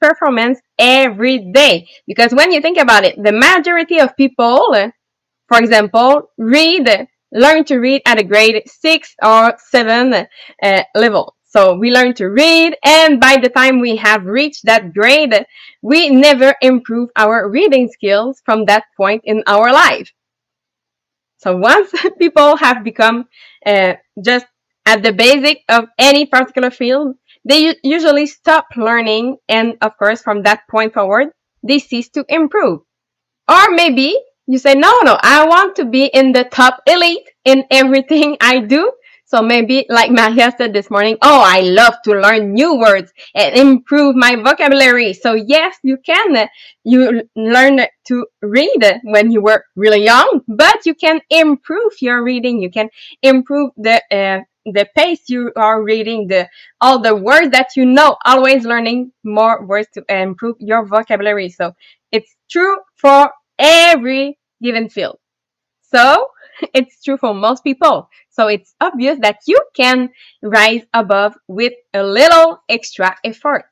performance 0.00 0.60
every 0.78 1.50
day 1.52 1.88
because 2.06 2.32
when 2.32 2.52
you 2.52 2.60
think 2.60 2.78
about 2.78 3.04
it, 3.04 3.16
the 3.22 3.32
majority 3.32 3.98
of 4.00 4.16
people, 4.16 4.90
for 5.48 5.58
example, 5.58 6.30
read 6.38 7.08
learn 7.32 7.64
to 7.64 7.78
read 7.78 8.02
at 8.06 8.18
a 8.18 8.24
grade 8.24 8.62
six 8.66 9.14
or 9.22 9.54
seven 9.58 10.26
uh, 10.62 10.82
level. 10.94 11.34
So 11.48 11.74
we 11.74 11.90
learn 11.90 12.12
to 12.14 12.26
read 12.26 12.76
and 12.84 13.18
by 13.20 13.38
the 13.38 13.48
time 13.48 13.80
we 13.80 13.96
have 13.96 14.26
reached 14.26 14.66
that 14.66 14.92
grade, 14.92 15.46
we 15.80 16.10
never 16.10 16.54
improve 16.60 17.08
our 17.16 17.48
reading 17.48 17.88
skills 17.88 18.42
from 18.44 18.66
that 18.66 18.84
point 18.96 19.22
in 19.24 19.42
our 19.46 19.72
life. 19.72 20.12
So 21.38 21.56
once 21.56 21.90
people 22.18 22.56
have 22.56 22.84
become 22.84 23.28
uh, 23.64 23.94
just 24.22 24.46
at 24.84 25.02
the 25.02 25.12
basic 25.12 25.62
of 25.70 25.86
any 25.98 26.26
particular 26.26 26.70
field, 26.70 27.16
they 27.44 27.74
usually 27.82 28.26
stop 28.26 28.66
learning 28.76 29.38
and 29.48 29.76
of 29.80 29.96
course 29.96 30.20
from 30.20 30.42
that 30.42 30.68
point 30.70 30.92
forward, 30.92 31.28
they 31.62 31.78
cease 31.78 32.10
to 32.10 32.26
improve. 32.28 32.80
Or 33.48 33.70
maybe 33.70 34.18
you 34.46 34.58
say, 34.58 34.74
no, 34.74 34.92
no, 35.02 35.18
I 35.22 35.46
want 35.46 35.76
to 35.76 35.84
be 35.84 36.06
in 36.06 36.32
the 36.32 36.44
top 36.44 36.82
elite 36.86 37.28
in 37.44 37.64
everything 37.70 38.36
I 38.40 38.60
do. 38.60 38.92
So 39.28 39.42
maybe 39.42 39.84
like 39.90 40.10
Maria 40.10 40.54
said 40.56 40.72
this 40.72 40.90
morning, 40.90 41.18
oh, 41.20 41.42
I 41.44 41.60
love 41.60 41.96
to 42.04 42.12
learn 42.12 42.54
new 42.54 42.76
words 42.78 43.12
and 43.34 43.54
improve 43.54 44.16
my 44.16 44.36
vocabulary. 44.36 45.12
So 45.12 45.34
yes, 45.34 45.76
you 45.82 45.98
can. 45.98 46.48
You 46.84 47.28
learn 47.36 47.80
to 48.06 48.26
read 48.40 49.00
when 49.02 49.30
you 49.30 49.42
were 49.42 49.66
really 49.76 50.02
young, 50.02 50.40
but 50.48 50.86
you 50.86 50.94
can 50.94 51.20
improve 51.28 51.92
your 52.00 52.24
reading. 52.24 52.62
You 52.62 52.70
can 52.70 52.88
improve 53.22 53.72
the, 53.76 54.02
uh, 54.10 54.40
the 54.64 54.88
pace 54.96 55.28
you 55.28 55.52
are 55.56 55.82
reading, 55.82 56.26
the, 56.26 56.48
all 56.80 56.98
the 56.98 57.14
words 57.14 57.50
that 57.50 57.76
you 57.76 57.84
know, 57.84 58.16
always 58.24 58.64
learning 58.64 59.12
more 59.24 59.62
words 59.66 59.88
to 59.92 60.04
improve 60.08 60.56
your 60.58 60.86
vocabulary. 60.86 61.50
So 61.50 61.74
it's 62.10 62.34
true 62.50 62.78
for 62.96 63.30
every 63.58 64.38
given 64.62 64.88
field. 64.88 65.18
So 65.92 66.28
it's 66.74 67.02
true 67.02 67.16
for 67.16 67.34
most 67.34 67.64
people. 67.64 68.08
So 68.30 68.48
it's 68.48 68.74
obvious 68.80 69.18
that 69.22 69.38
you 69.46 69.60
can 69.74 70.10
rise 70.42 70.82
above 70.94 71.34
with 71.48 71.72
a 71.94 72.02
little 72.02 72.62
extra 72.68 73.16
effort. 73.24 73.64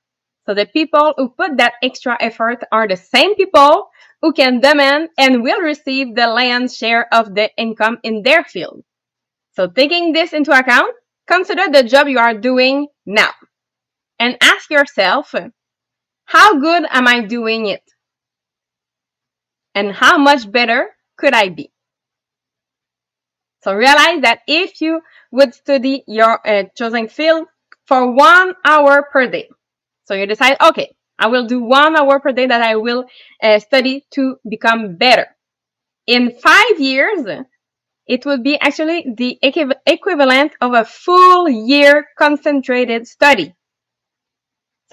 So 0.46 0.55
the 0.55 0.66
people 0.66 1.14
who 1.16 1.31
put 1.31 1.57
that 1.57 1.74
extra 1.83 2.16
effort 2.20 2.62
are 2.70 2.87
the 2.87 2.96
same 2.96 3.35
people 3.35 3.88
who 4.22 4.33
can 4.33 4.61
demand 4.61 5.09
and 5.18 5.42
will 5.42 5.61
receive 5.61 6.14
the 6.14 6.29
lion's 6.29 6.76
share 6.76 7.12
of 7.12 7.35
the 7.35 7.50
income 7.57 7.98
in 8.02 8.22
their 8.22 8.44
field. 8.44 8.85
So 9.57 9.66
taking 9.66 10.12
this 10.12 10.33
into 10.33 10.52
account, 10.52 10.94
consider 11.26 11.68
the 11.68 11.83
job 11.83 12.07
you 12.09 12.18
are 12.18 12.35
doing 12.35 12.87
now 13.05 13.33
and 14.18 14.37
ask 14.40 14.70
yourself, 14.70 15.35
how 16.24 16.59
good 16.61 16.87
am 16.90 17.09
I 17.09 17.22
doing 17.22 17.66
it? 17.66 17.83
And 19.74 19.92
how 19.92 20.16
much 20.16 20.50
better 20.50 20.90
could 21.16 21.35
I 21.35 21.48
be? 21.48 21.72
So 23.66 23.74
realize 23.74 24.20
that 24.20 24.42
if 24.46 24.81
you 24.81 25.00
would 25.33 25.52
study 25.52 26.05
your 26.07 26.38
uh, 26.46 26.66
chosen 26.76 27.09
field 27.09 27.48
for 27.85 28.12
one 28.12 28.55
hour 28.64 29.09
per 29.12 29.26
day, 29.26 29.48
so 30.05 30.14
you 30.14 30.24
decide, 30.24 30.57
okay, 30.61 30.94
I 31.18 31.26
will 31.26 31.48
do 31.48 31.61
one 31.61 31.96
hour 31.96 32.20
per 32.20 32.31
day 32.31 32.46
that 32.46 32.62
I 32.62 32.76
will 32.76 33.07
uh, 33.42 33.59
study 33.59 34.07
to 34.12 34.37
become 34.48 34.94
better. 34.94 35.26
In 36.07 36.31
five 36.31 36.79
years, 36.79 37.26
it 38.07 38.24
would 38.24 38.44
be 38.44 38.57
actually 38.57 39.05
the 39.16 39.37
equi- 39.42 39.74
equivalent 39.85 40.52
of 40.61 40.72
a 40.72 40.85
full 40.85 41.48
year 41.48 42.07
concentrated 42.16 43.09
study. 43.09 43.52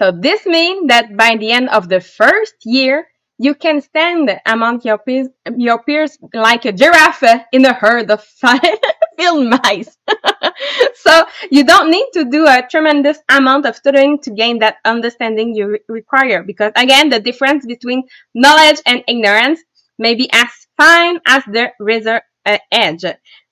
So 0.00 0.10
this 0.10 0.46
means 0.46 0.88
that 0.88 1.16
by 1.16 1.36
the 1.36 1.52
end 1.52 1.68
of 1.68 1.88
the 1.88 2.00
first 2.00 2.54
year, 2.64 3.06
you 3.38 3.54
can 3.54 3.80
stand 3.80 4.40
among 4.46 4.80
your 4.82 4.98
peers, 4.98 5.28
your 5.56 5.82
peers 5.82 6.16
like 6.32 6.64
a 6.64 6.72
giraffe 6.72 7.46
in 7.52 7.64
a 7.64 7.72
herd 7.74 8.10
of 8.10 8.24
field 9.18 9.48
mice. 9.64 9.96
so 10.94 11.24
you 11.50 11.64
don't 11.64 11.90
need 11.90 12.06
to 12.14 12.24
do 12.24 12.46
a 12.46 12.66
tremendous 12.70 13.18
amount 13.28 13.66
of 13.66 13.76
studying 13.76 14.18
to 14.20 14.30
gain 14.30 14.58
that 14.60 14.76
understanding 14.84 15.54
you 15.54 15.68
re- 15.68 15.80
require. 15.88 16.42
Because 16.42 16.72
again, 16.76 17.08
the 17.08 17.20
difference 17.20 17.66
between 17.66 18.04
knowledge 18.34 18.80
and 18.86 19.02
ignorance 19.08 19.60
may 19.98 20.14
be 20.14 20.30
as 20.32 20.48
fine 20.76 21.20
as 21.26 21.42
the 21.44 21.70
razor 21.80 22.20
uh, 22.46 22.58
edge. 22.70 23.04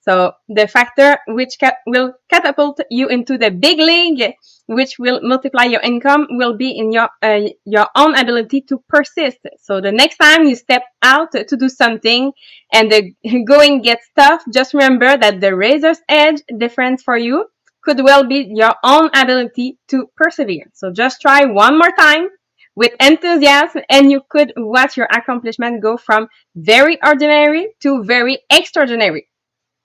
So 0.02 0.32
the 0.48 0.66
factor 0.66 1.18
which 1.28 1.56
ca- 1.60 1.76
will 1.86 2.14
catapult 2.28 2.80
you 2.90 3.08
into 3.08 3.38
the 3.38 3.50
big 3.50 3.78
league, 3.78 4.34
which 4.66 4.98
will 4.98 5.20
multiply 5.22 5.64
your 5.64 5.80
income, 5.80 6.26
will 6.30 6.56
be 6.56 6.76
in 6.76 6.92
your 6.92 7.08
uh, 7.22 7.40
your 7.64 7.86
own 7.94 8.16
ability 8.16 8.62
to 8.62 8.82
persist. 8.88 9.38
So 9.60 9.80
the 9.80 9.92
next 9.92 10.16
time 10.16 10.44
you 10.44 10.56
step 10.56 10.82
out 11.02 11.30
to 11.32 11.56
do 11.56 11.68
something 11.68 12.32
and 12.72 12.90
the 12.90 13.14
going 13.46 13.82
gets 13.82 14.08
tough, 14.16 14.42
just 14.52 14.74
remember 14.74 15.16
that 15.16 15.40
the 15.40 15.54
razor's 15.54 16.00
edge 16.08 16.42
difference 16.58 17.02
for 17.02 17.16
you 17.16 17.46
could 17.82 18.02
well 18.02 18.26
be 18.26 18.50
your 18.54 18.74
own 18.84 19.10
ability 19.14 19.78
to 19.88 20.06
persevere. 20.16 20.70
So 20.74 20.92
just 20.92 21.20
try 21.20 21.44
one 21.44 21.78
more 21.78 21.92
time 21.98 22.28
with 22.74 22.92
enthusiasm 23.00 23.82
and 23.90 24.10
you 24.10 24.22
could 24.28 24.52
watch 24.56 24.96
your 24.96 25.08
accomplishment 25.12 25.82
go 25.82 25.96
from 25.96 26.28
very 26.56 26.98
ordinary 27.02 27.68
to 27.80 28.02
very 28.04 28.40
extraordinary. 28.50 29.28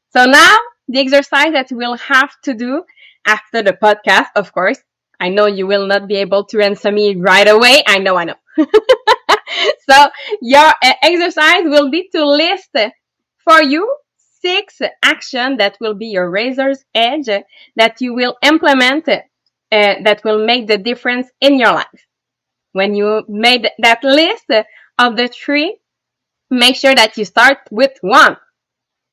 So 0.10 0.26
now 0.26 0.58
the 0.88 1.00
exercise 1.00 1.52
that 1.52 1.68
we'll 1.72 1.98
have 1.98 2.32
to 2.44 2.54
do 2.54 2.84
after 3.26 3.62
the 3.62 3.74
podcast, 3.74 4.28
of 4.36 4.54
course. 4.54 4.80
I 5.20 5.30
know 5.30 5.48
you 5.48 5.66
will 5.66 5.88
not 5.88 6.08
be 6.08 6.18
able 6.18 6.46
to 6.46 6.62
answer 6.62 6.92
me 6.92 7.16
right 7.16 7.48
away. 7.48 7.84
I 7.88 7.98
know, 7.98 8.16
I 8.18 8.26
know. 8.26 8.36
so 9.90 10.10
your 10.42 10.68
uh, 10.84 10.94
exercise 11.02 11.64
will 11.64 11.90
be 11.90 12.08
to 12.14 12.26
list 12.26 12.70
for 13.44 13.62
you 13.64 13.96
six 14.42 14.80
action 15.04 15.58
that 15.58 15.78
will 15.82 15.96
be 15.96 16.08
your 16.08 16.30
razor's 16.30 16.86
edge 16.94 17.30
that 17.76 18.00
you 18.00 18.14
will 18.14 18.38
implement 18.44 19.08
uh, 19.10 19.24
that 19.72 20.22
will 20.24 20.46
make 20.46 20.68
the 20.68 20.78
difference 20.78 21.28
in 21.42 21.60
your 21.60 21.74
life. 21.74 22.06
When 22.74 22.94
you 22.94 23.24
made 23.28 23.68
that 23.80 24.04
list 24.04 24.46
of 25.00 25.18
the 25.18 25.28
three, 25.28 25.78
make 26.52 26.76
sure 26.76 26.94
that 26.94 27.18
you 27.18 27.26
start 27.26 27.58
with 27.72 27.94
one 28.02 28.38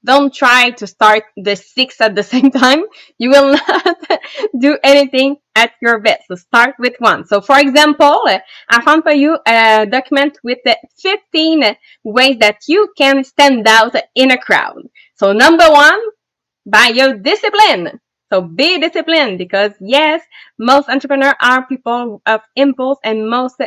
don't 0.05 0.33
try 0.35 0.71
to 0.71 0.87
start 0.87 1.25
the 1.37 1.57
six 1.57 2.01
at 2.01 2.15
the 2.15 2.23
same 2.35 2.51
time. 2.51 2.85
You 3.19 3.31
will 3.31 3.53
not 3.53 3.97
do 4.59 4.79
anything 4.85 5.37
at 5.57 5.73
your 5.81 6.01
best. 6.01 6.23
So 6.29 6.35
start 6.37 6.75
with 6.79 6.95
one. 6.99 7.27
So 7.27 7.41
for 7.41 7.59
example, 7.59 8.23
I 8.69 8.83
found 8.85 9.03
for 9.05 9.13
you 9.13 9.39
a 9.47 9.87
document 9.87 10.39
with 10.43 10.59
15 10.99 11.77
ways 12.05 12.39
that 12.39 12.59
you 12.69 12.93
can 12.99 13.25
stand 13.25 13.67
out 13.69 13.95
in 14.15 14.31
a 14.31 14.39
crowd. 14.39 14.83
So 15.15 15.33
number 15.33 15.69
one, 15.71 16.01
by 16.67 16.89
your 16.95 17.15
discipline. 17.19 18.01
So 18.33 18.41
be 18.43 18.79
disciplined 18.79 19.39
because 19.39 19.73
yes, 19.81 20.23
most 20.59 20.89
entrepreneurs 20.89 21.35
are 21.41 21.67
people 21.67 22.23
of 22.27 22.41
impulse 22.57 22.99
and 23.05 23.29
most 23.29 23.61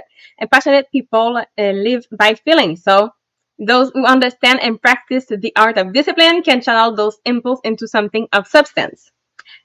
passionate 0.51 0.87
people 0.91 1.37
uh, 1.37 1.45
live 1.71 2.05
by 2.17 2.33
feeling. 2.35 2.75
So 2.75 3.11
those 3.59 3.91
who 3.93 4.05
understand 4.05 4.59
and 4.61 4.81
practice 4.81 5.25
the 5.27 5.53
art 5.55 5.77
of 5.77 5.93
discipline 5.93 6.43
can 6.43 6.61
channel 6.61 6.95
those 6.95 7.17
impulses 7.25 7.61
into 7.63 7.87
something 7.87 8.27
of 8.33 8.47
substance. 8.47 9.11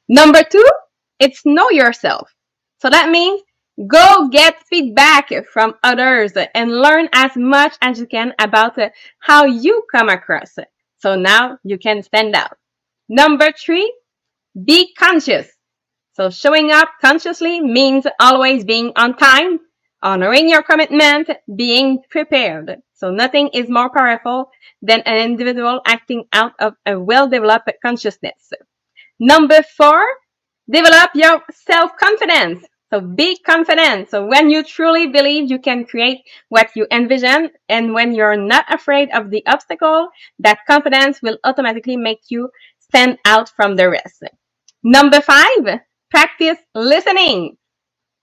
Number 0.09 0.43
two, 0.43 0.67
it's 1.19 1.45
know 1.45 1.71
yourself. 1.71 2.35
So 2.81 2.91
that 2.91 3.11
means 3.11 3.43
go 3.87 4.29
get 4.29 4.63
feedback 4.69 5.31
from 5.53 5.75
others 5.83 6.33
and 6.55 6.71
learn 6.71 7.09
as 7.13 7.37
much 7.37 7.77
as 7.81 7.99
you 7.99 8.07
can 8.07 8.35
about 8.39 8.79
how 9.19 9.45
you 9.45 9.85
come 9.95 10.09
across. 10.09 10.57
So 10.99 11.17
now 11.17 11.59
you 11.65 11.79
can 11.79 12.03
stand 12.03 12.35
out. 12.35 12.57
Number 13.09 13.53
three, 13.53 13.93
be 14.65 14.95
conscious. 14.95 15.49
So 16.15 16.31
showing 16.31 16.71
up 16.71 16.89
consciously 17.01 17.61
means 17.61 18.07
always 18.21 18.65
being 18.65 18.93
on 18.97 19.17
time, 19.17 19.61
honoring 20.03 20.49
your 20.49 20.63
commitment, 20.63 21.31
being 21.57 22.03
prepared. 22.11 22.77
So 23.03 23.11
nothing 23.11 23.49
is 23.49 23.69
more 23.69 23.91
powerful 23.91 24.53
than 24.81 25.01
an 25.01 25.19
individual 25.19 25.81
acting 25.85 26.23
out 26.33 26.53
of 26.61 26.75
a 26.87 26.97
well-developed 26.97 27.73
consciousness. 27.85 28.53
Number 29.19 29.61
four, 29.77 30.07
develop 30.71 31.11
your 31.17 31.43
self-confidence. 31.51 32.65
So 32.95 33.01
be 33.01 33.37
confident. 33.45 34.09
So 34.09 34.25
when 34.25 34.51
you 34.51 34.63
truly 34.63 35.09
believe 35.09 35.51
you 35.51 35.59
can 35.59 35.85
create 35.85 36.19
what 36.49 36.71
you 36.77 36.87
envision 36.93 37.51
and 37.69 37.93
when 37.93 38.15
you're 38.15 38.37
not 38.37 38.73
afraid 38.73 39.09
of 39.13 39.31
the 39.31 39.45
obstacle, 39.49 40.07
that 40.39 40.61
confidence 40.71 41.21
will 41.23 41.39
automatically 41.43 41.97
make 41.97 42.21
you 42.29 42.51
stand 42.79 43.19
out 43.25 43.49
from 43.49 43.75
the 43.75 43.91
rest. 43.91 44.23
Number 44.85 45.21
five, 45.21 45.81
practice 46.09 46.59
listening 46.73 47.57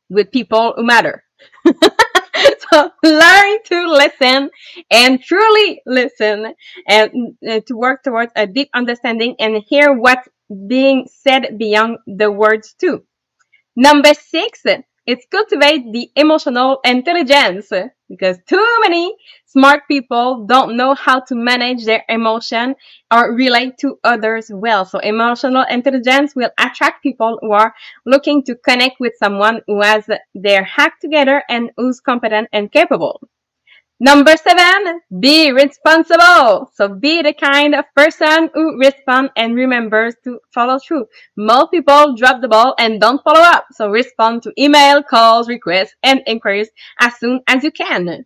with 0.09 0.31
people 0.31 0.75
who 0.77 0.85
matter. 0.85 1.25
learn 3.03 3.57
to 3.65 3.85
listen 3.91 4.49
and 4.91 5.21
truly 5.21 5.81
listen 5.85 6.53
and 6.87 7.11
uh, 7.47 7.59
to 7.67 7.75
work 7.75 8.03
towards 8.03 8.31
a 8.35 8.47
deep 8.47 8.69
understanding 8.73 9.35
and 9.39 9.63
hear 9.67 9.93
what's 9.93 10.27
being 10.67 11.07
said 11.11 11.57
beyond 11.57 11.97
the 12.07 12.31
words 12.31 12.73
too. 12.79 13.03
Number 13.75 14.13
six, 14.13 14.61
it's 15.07 15.25
cultivate 15.31 15.91
the 15.91 16.11
emotional 16.15 16.79
intelligence 16.85 17.71
because 18.09 18.37
too 18.47 18.67
many 18.81 19.15
smart 19.51 19.81
people 19.87 20.45
don't 20.45 20.77
know 20.77 20.93
how 20.93 21.19
to 21.19 21.35
manage 21.35 21.83
their 21.85 22.03
emotion 22.07 22.75
or 23.11 23.33
relate 23.33 23.77
to 23.79 23.99
others 24.03 24.51
well. 24.53 24.85
So 24.85 24.99
emotional 24.99 25.65
intelligence 25.69 26.35
will 26.35 26.51
attract 26.59 27.01
people 27.03 27.39
who 27.41 27.51
are 27.51 27.73
looking 28.05 28.43
to 28.43 28.55
connect 28.55 28.99
with 28.99 29.13
someone 29.17 29.61
who 29.67 29.81
has 29.81 30.07
their 30.35 30.67
act 30.77 31.01
together 31.01 31.43
and 31.49 31.71
who's 31.77 31.99
competent 31.99 32.47
and 32.53 32.71
capable. 32.71 33.21
Number 33.99 34.37
seven, 34.37 35.01
be 35.19 35.51
responsible. 35.51 36.71
So 36.73 36.87
be 36.87 37.21
the 37.21 37.33
kind 37.33 37.75
of 37.75 37.83
person 37.95 38.49
who 38.53 38.79
responds 38.79 39.31
and 39.35 39.55
remembers 39.55 40.15
to 40.23 40.39
follow 40.53 40.79
through. 40.79 41.07
Most 41.35 41.71
people 41.71 42.15
drop 42.15 42.39
the 42.39 42.47
ball 42.47 42.75
and 42.79 43.01
don't 43.01 43.21
follow 43.23 43.41
up. 43.41 43.65
So 43.73 43.89
respond 43.89 44.43
to 44.43 44.53
email, 44.57 45.03
calls, 45.03 45.49
requests, 45.49 45.95
and 46.01 46.21
inquiries 46.27 46.69
as 47.01 47.15
soon 47.17 47.41
as 47.47 47.63
you 47.63 47.71
can. 47.71 48.25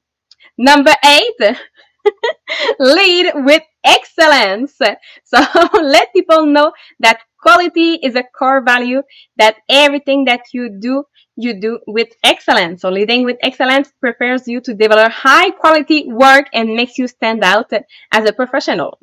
Number 0.58 0.94
eight, 1.06 1.58
lead 2.80 3.32
with 3.36 3.64
excellence. 3.84 4.78
So 5.26 5.38
let 5.82 6.14
people 6.14 6.46
know 6.46 6.74
that 7.00 7.20
quality 7.42 7.96
is 7.96 8.16
a 8.16 8.24
core 8.24 8.64
value 8.64 9.02
that 9.38 9.58
everything 9.70 10.26
that 10.26 10.42
you 10.54 10.70
do 10.80 11.04
you 11.36 11.60
do 11.60 11.80
with 11.88 12.10
excellence. 12.24 12.82
So 12.82 12.90
leading 12.90 13.26
with 13.26 13.38
excellence 13.42 13.92
prepares 14.00 14.48
you 14.48 14.62
to 14.62 14.74
develop 14.76 15.12
high 15.12 15.50
quality 15.50 16.06
work 16.08 16.46
and 16.54 16.76
makes 16.76 16.98
you 17.00 17.08
stand 17.08 17.44
out 17.44 17.72
as 18.12 18.30
a 18.30 18.34
professional. 18.34 19.00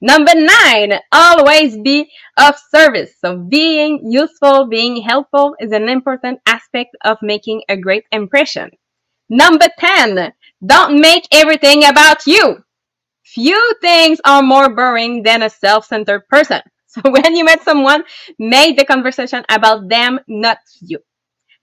Number 0.00 0.32
nine, 0.34 0.94
always 1.12 1.78
be 1.78 2.10
of 2.38 2.56
service. 2.74 3.12
So 3.20 3.36
being 3.36 4.10
useful, 4.10 4.66
being 4.66 5.02
helpful 5.02 5.54
is 5.60 5.72
an 5.72 5.88
important 5.88 6.40
aspect 6.46 6.96
of 7.04 7.18
making 7.22 7.62
a 7.68 7.76
great 7.76 8.04
impression. 8.10 8.70
Number 9.30 9.68
10, 9.78 10.32
don't 10.66 11.00
make 11.00 11.24
everything 11.32 11.84
about 11.84 12.26
you. 12.26 12.64
Few 13.24 13.74
things 13.80 14.20
are 14.24 14.42
more 14.42 14.74
boring 14.74 15.22
than 15.22 15.42
a 15.42 15.50
self-centered 15.50 16.28
person. 16.28 16.62
So 16.90 17.02
when 17.04 17.36
you 17.36 17.44
met 17.44 17.62
someone, 17.62 18.02
make 18.40 18.76
the 18.76 18.84
conversation 18.84 19.44
about 19.48 19.88
them, 19.88 20.18
not 20.26 20.58
you. 20.80 20.98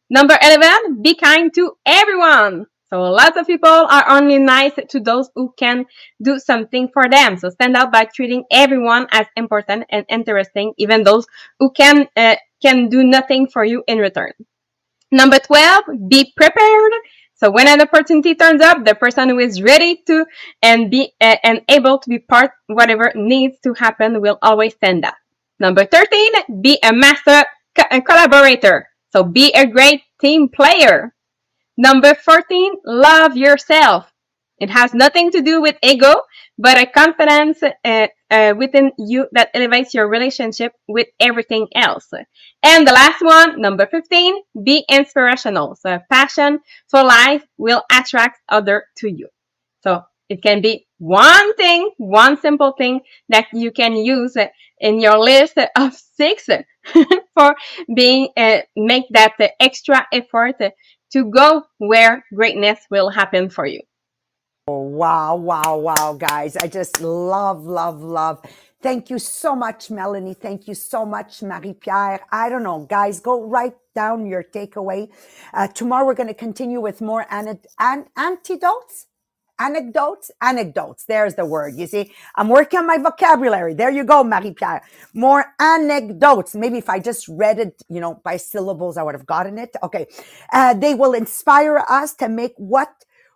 Number 0.09 0.37
11, 0.41 1.01
be 1.01 1.15
kind 1.15 1.53
to 1.55 1.73
everyone. 1.85 2.65
So 2.89 3.01
lots 3.01 3.35
of 3.35 3.45
people 3.45 3.69
are 3.69 4.09
only 4.09 4.39
nice 4.39 4.71
to 4.89 4.99
those 5.01 5.29
who 5.35 5.53
can 5.57 5.85
do 6.23 6.39
something 6.39 6.87
for 6.93 7.09
them. 7.09 7.37
So 7.37 7.49
stand 7.49 7.75
out 7.75 7.91
by 7.91 8.05
treating 8.05 8.45
everyone 8.49 9.07
as 9.11 9.27
important 9.35 9.83
and 9.89 10.05
interesting, 10.07 10.73
even 10.77 11.03
those 11.03 11.27
who 11.59 11.71
can 11.71 12.07
uh, 12.15 12.37
can 12.61 12.87
do 12.87 13.03
nothing 13.03 13.47
for 13.47 13.65
you 13.65 13.83
in 13.87 13.97
return. 13.97 14.31
Number 15.11 15.39
12, 15.39 15.83
be 16.07 16.31
prepared. 16.37 16.93
So 17.37 17.51
when 17.51 17.67
an 17.67 17.81
opportunity 17.81 18.35
turns 18.35 18.61
up, 18.61 18.85
the 18.85 18.95
person 18.95 19.29
who 19.29 19.39
is 19.39 19.61
ready 19.61 20.01
to 20.07 20.25
and 20.63 20.91
be 20.91 21.13
uh, 21.21 21.37
and 21.43 21.61
able 21.69 21.99
to 21.99 22.09
be 22.09 22.19
part 22.19 22.51
whatever 22.67 23.11
needs 23.15 23.59
to 23.63 23.73
happen 23.73 24.21
will 24.21 24.39
always 24.41 24.73
stand 24.73 25.05
up. 25.05 25.15
Number 25.59 25.85
13, 25.85 26.61
be 26.61 26.79
a 26.83 26.93
master 26.93 27.45
co- 27.77 28.01
collaborator. 28.01 28.89
So 29.13 29.23
be 29.23 29.51
a 29.53 29.67
great 29.67 30.01
team 30.21 30.49
player. 30.49 31.13
Number 31.77 32.15
14, 32.15 32.73
love 32.85 33.37
yourself. 33.37 34.11
It 34.59 34.69
has 34.71 34.93
nothing 34.93 35.31
to 35.31 35.41
do 35.41 35.61
with 35.61 35.77
ego, 35.83 36.15
but 36.57 36.77
a 36.77 36.87
confidence 36.87 37.61
uh, 37.63 38.07
uh, 38.29 38.53
within 38.57 38.91
you 38.97 39.27
that 39.31 39.49
elevates 39.53 39.93
your 39.93 40.07
relationship 40.07 40.73
with 40.87 41.07
everything 41.19 41.67
else. 41.75 42.11
And 42.63 42.87
the 42.87 42.91
last 42.91 43.21
one, 43.21 43.61
number 43.61 43.85
15, 43.85 44.35
be 44.63 44.85
inspirational. 44.89 45.75
So 45.75 45.99
passion 46.09 46.59
for 46.89 47.03
life 47.03 47.45
will 47.57 47.83
attract 47.91 48.39
other 48.49 48.85
to 48.97 49.09
you. 49.09 49.29
So 49.83 50.01
it 50.29 50.41
can 50.43 50.61
be 50.61 50.87
one 50.97 51.55
thing, 51.55 51.91
one 51.97 52.37
simple 52.37 52.73
thing 52.77 53.01
that 53.29 53.47
you 53.53 53.71
can 53.71 53.95
use 53.95 54.35
in 54.79 54.99
your 54.99 55.17
list 55.17 55.57
of 55.75 55.93
six 55.93 56.49
for 57.33 57.55
being, 57.95 58.29
uh, 58.35 58.59
make 58.75 59.05
that 59.11 59.33
extra 59.59 60.05
effort 60.11 60.55
to 61.13 61.25
go 61.25 61.63
where 61.77 62.25
greatness 62.33 62.79
will 62.91 63.09
happen 63.09 63.49
for 63.49 63.65
you. 63.65 63.81
Oh, 64.67 64.81
wow, 64.81 65.35
wow, 65.37 65.77
wow, 65.77 66.13
guys. 66.15 66.57
I 66.57 66.67
just 66.67 66.99
love, 67.01 67.65
love, 67.65 68.01
love. 68.01 68.41
Thank 68.81 69.11
you 69.11 69.19
so 69.19 69.55
much, 69.55 69.91
Melanie. 69.91 70.33
Thank 70.33 70.67
you 70.67 70.73
so 70.73 71.05
much, 71.05 71.43
Marie 71.43 71.75
Pierre. 71.75 72.21
I 72.31 72.49
don't 72.49 72.63
know, 72.63 72.87
guys, 72.89 73.21
go 73.21 73.43
write 73.43 73.75
down 73.95 74.25
your 74.25 74.43
takeaway. 74.43 75.09
Uh, 75.53 75.67
tomorrow 75.67 76.05
we're 76.07 76.15
going 76.15 76.29
to 76.29 76.33
continue 76.35 76.81
with 76.81 76.99
more 77.01 77.27
an- 77.31 77.59
an- 77.79 78.07
antidotes. 78.17 79.07
Anecdotes, 79.59 80.31
anecdotes. 80.41 81.05
There's 81.05 81.35
the 81.35 81.45
word. 81.45 81.75
You 81.77 81.87
see, 81.87 82.13
I'm 82.35 82.49
working 82.49 82.79
on 82.81 82.87
my 82.87 82.97
vocabulary. 82.97 83.73
There 83.75 83.91
you 83.91 84.03
go, 84.03 84.25
Marie 84.25 84.51
Pierre. 84.53 84.83
More 85.13 85.45
anecdotes. 85.61 86.55
Maybe 86.55 86.79
if 86.79 86.89
I 86.89 86.99
just 86.99 87.29
read 87.29 87.59
it, 87.59 87.81
you 87.89 88.01
know, 88.01 88.21
by 88.25 88.37
syllables, 88.37 88.97
I 88.97 89.03
would 89.03 89.15
have 89.15 89.27
gotten 89.27 89.59
it. 89.59 89.75
Okay. 89.83 90.07
Uh, 90.53 90.73
they 90.73 90.95
will 90.95 91.13
inspire 91.13 91.79
us 91.89 92.15
to 92.15 92.29
make 92.29 92.53
what 92.57 92.89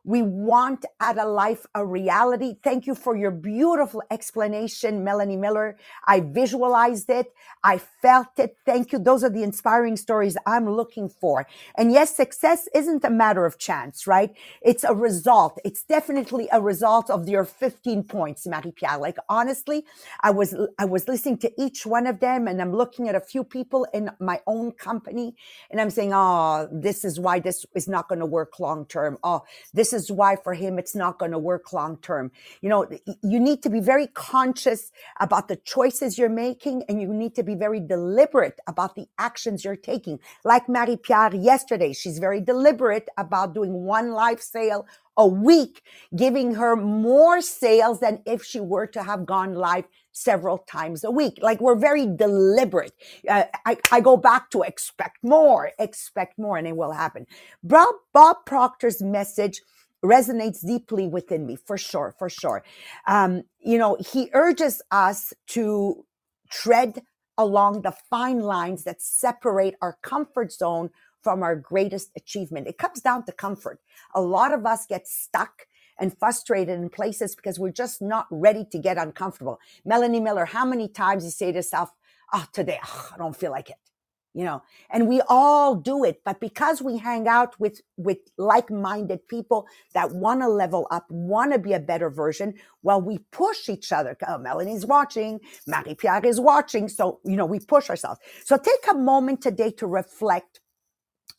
we 0.04 0.22
want 0.22 0.86
out 1.00 1.18
of 1.18 1.30
life 1.30 1.66
a 1.76 1.86
reality. 1.86 2.56
Thank 2.64 2.88
you 2.88 2.96
for 2.96 3.16
your 3.16 3.32
beautiful 3.32 4.02
explanation, 4.10 5.04
Melanie 5.04 5.38
Miller. 5.38 5.78
I 6.08 6.22
visualized 6.22 7.10
it. 7.10 7.28
I 7.64 7.78
felt 7.78 8.40
it. 8.40 8.58
Thank 8.66 8.92
you. 8.92 9.00
Those 9.00 9.24
are 9.24 9.30
the 9.30 9.44
inspiring 9.44 9.96
stories 9.98 10.38
I'm 10.48 10.70
looking 10.70 11.08
for. 11.08 11.46
And 11.78 11.92
yes, 11.92 12.16
success 12.16 12.68
isn't 12.74 13.06
a 13.06 13.12
matter 13.12 13.46
of 13.46 13.60
chance, 13.60 14.08
right? 14.08 14.32
It's 14.62 14.84
a 14.84 14.96
result. 14.96 15.60
It's 15.64 15.84
definitely 15.84 16.48
a 16.52 16.62
result 16.62 17.12
of 17.12 17.30
your 17.30 17.46
15 17.46 18.04
points, 18.04 18.48
Marie-Pierre. 18.48 18.98
Like 18.98 19.18
honestly, 19.30 19.86
I 20.22 20.32
was, 20.32 20.56
I 20.80 20.86
was 20.86 21.08
listening 21.08 21.38
to 21.40 21.52
each 21.62 21.86
one 21.86 22.08
of 22.08 22.20
them 22.20 22.48
and 22.48 22.60
I'm 22.62 22.74
looking 22.74 23.08
at 23.08 23.16
a 23.16 23.22
few 23.22 23.44
people 23.44 23.86
in 23.94 24.10
my 24.20 24.42
own 24.48 24.72
company 24.72 25.36
and 25.70 25.80
I'm 25.80 25.92
saying, 25.92 26.12
oh, 26.14 26.68
this 26.72 27.06
is 27.06 27.20
why 27.20 27.40
this 27.40 27.66
is 27.76 27.88
not 27.88 28.10
going 28.10 28.20
to 28.20 28.26
work 28.26 28.60
long 28.60 28.86
term. 28.88 29.20
Oh, 29.24 29.44
this 29.74 29.90
is 29.93 30.12
why 30.12 30.36
for 30.36 30.54
him 30.54 30.80
it's 30.80 30.95
not 30.95 31.19
going 31.19 31.32
to 31.32 31.39
work 31.39 31.73
long 31.73 31.97
term. 31.97 32.32
You 32.62 32.69
know, 32.69 32.88
you 33.21 33.39
need 33.39 33.63
to 33.63 33.69
be 33.69 33.80
very 33.80 34.08
conscious 34.08 34.91
about 35.19 35.47
the 35.47 35.56
choices 35.58 36.17
you're 36.17 36.30
making 36.30 36.84
and 36.89 37.01
you 37.01 37.13
need 37.13 37.36
to 37.36 37.43
be 37.43 37.56
very 37.56 37.80
deliberate 37.80 38.60
about 38.67 38.95
the 38.95 39.08
actions 39.17 39.63
you're 39.65 39.75
taking. 39.75 40.19
Like 40.43 40.69
Marie 40.69 40.97
Pierre 40.97 41.36
yesterday, 41.36 41.93
she's 41.93 42.19
very 42.19 42.41
deliberate 42.41 43.10
about 43.17 43.54
doing 43.54 43.73
one 43.84 44.12
live 44.12 44.41
sale 44.41 44.86
a 45.17 45.27
week, 45.27 45.84
giving 46.15 46.56
her 46.56 46.75
more 46.75 47.41
sales 47.41 47.99
than 47.99 48.21
if 48.25 48.43
she 48.43 48.60
were 48.60 48.88
to 48.88 49.04
have 49.04 49.25
gone 49.25 49.54
live 49.56 49.86
several 50.12 50.60
times 50.60 51.04
a 51.04 51.12
week. 51.12 51.38
Like 51.41 51.62
we're 51.62 51.75
very 51.75 52.06
deliberate. 52.06 52.93
Uh, 53.27 53.43
I, 53.65 53.77
I 53.91 54.01
go 54.01 54.17
back 54.17 54.49
to 54.51 54.62
expect 54.63 55.17
more, 55.23 55.71
expect 55.80 56.38
more, 56.38 56.58
and 56.58 56.67
it 56.67 56.75
will 56.75 56.91
happen. 56.91 57.27
Bob, 57.63 57.95
Bob 58.13 58.38
Proctor's 58.45 59.01
message 59.01 59.62
resonates 60.04 60.66
deeply 60.66 61.08
within 61.08 61.46
me 61.46 61.56
for 61.56 61.78
sure, 61.78 62.14
for 62.18 62.30
sure. 62.30 62.64
Um, 63.08 63.44
you 63.60 63.78
know, 63.78 63.98
he 64.00 64.30
urges 64.34 64.82
us 64.92 65.34
to 65.48 66.06
tread 66.50 67.02
along 67.38 67.82
the 67.82 67.94
fine 68.10 68.40
lines 68.42 68.84
that 68.84 69.02
separate 69.02 69.76
our 69.82 69.98
comfort 70.02 70.52
zone 70.52 70.90
from 71.22 71.44
our 71.44 71.56
greatest 71.56 72.12
achievement. 72.16 72.68
It 72.68 72.78
comes 72.78 73.02
down 73.02 73.26
to 73.26 73.32
comfort. 73.32 73.80
A 74.16 74.22
lot 74.22 74.54
of 74.54 74.66
us 74.66 74.86
get 74.86 75.08
stuck 75.08 75.68
and 76.00 76.18
frustrated 76.18 76.80
in 76.80 76.90
places 76.90 77.36
because 77.36 77.60
we're 77.60 77.72
just 77.72 78.02
not 78.02 78.26
ready 78.32 78.66
to 78.72 78.80
get 78.80 78.98
uncomfortable. 78.98 79.60
Melanie 79.86 80.20
Miller, 80.20 80.46
how 80.46 80.66
many 80.66 80.88
times 80.88 81.24
you 81.24 81.30
say 81.32 81.52
to 81.52 81.58
yourself, 81.58 81.92
oh, 82.34 82.46
today, 82.54 82.80
oh, 82.84 83.10
I 83.14 83.18
don't 83.18 83.36
feel 83.36 83.52
like 83.52 83.70
it 83.70 83.90
you 84.34 84.44
know 84.44 84.62
and 84.89 85.08
we 85.08 85.22
all 85.28 85.76
do 85.76 86.04
it 86.04 86.22
but 86.24 86.39
because 86.39 86.82
we 86.82 86.98
hang 86.98 87.28
out 87.28 87.60
with 87.60 87.82
with 87.98 88.17
like-minded 88.38 89.28
people 89.28 89.67
that 89.94 90.12
want 90.12 90.41
to 90.41 90.48
level 90.48 90.88
up 90.91 91.06
want 91.10 91.52
to 91.52 91.60
be 91.60 91.74
a 91.74 91.80
better 91.80 92.10
version 92.10 92.54
well 92.84 93.02
we 93.02 93.17
push 93.32 93.70
each 93.70 93.91
other 93.91 94.17
oh, 94.28 94.38
melanie's 94.38 94.86
watching 94.86 95.39
marie 95.67 95.96
pierre 95.96 96.26
is 96.26 96.39
watching 96.39 96.88
so 96.88 97.20
you 97.26 97.36
know 97.36 97.46
we 97.46 97.60
push 97.60 97.89
ourselves 97.89 98.20
so 98.46 98.58
take 98.58 98.86
a 98.91 98.96
moment 98.96 99.41
today 99.41 99.72
to 99.72 99.88
reflect 99.88 100.60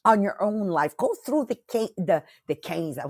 on 0.04 0.22
your 0.22 0.42
own 0.42 0.68
life. 0.68 0.96
Go 0.96 1.14
through 1.24 1.46
the 1.46 1.58
the 1.96 2.22
the 2.48 2.54
canes, 2.54 2.98
uh, 2.98 3.08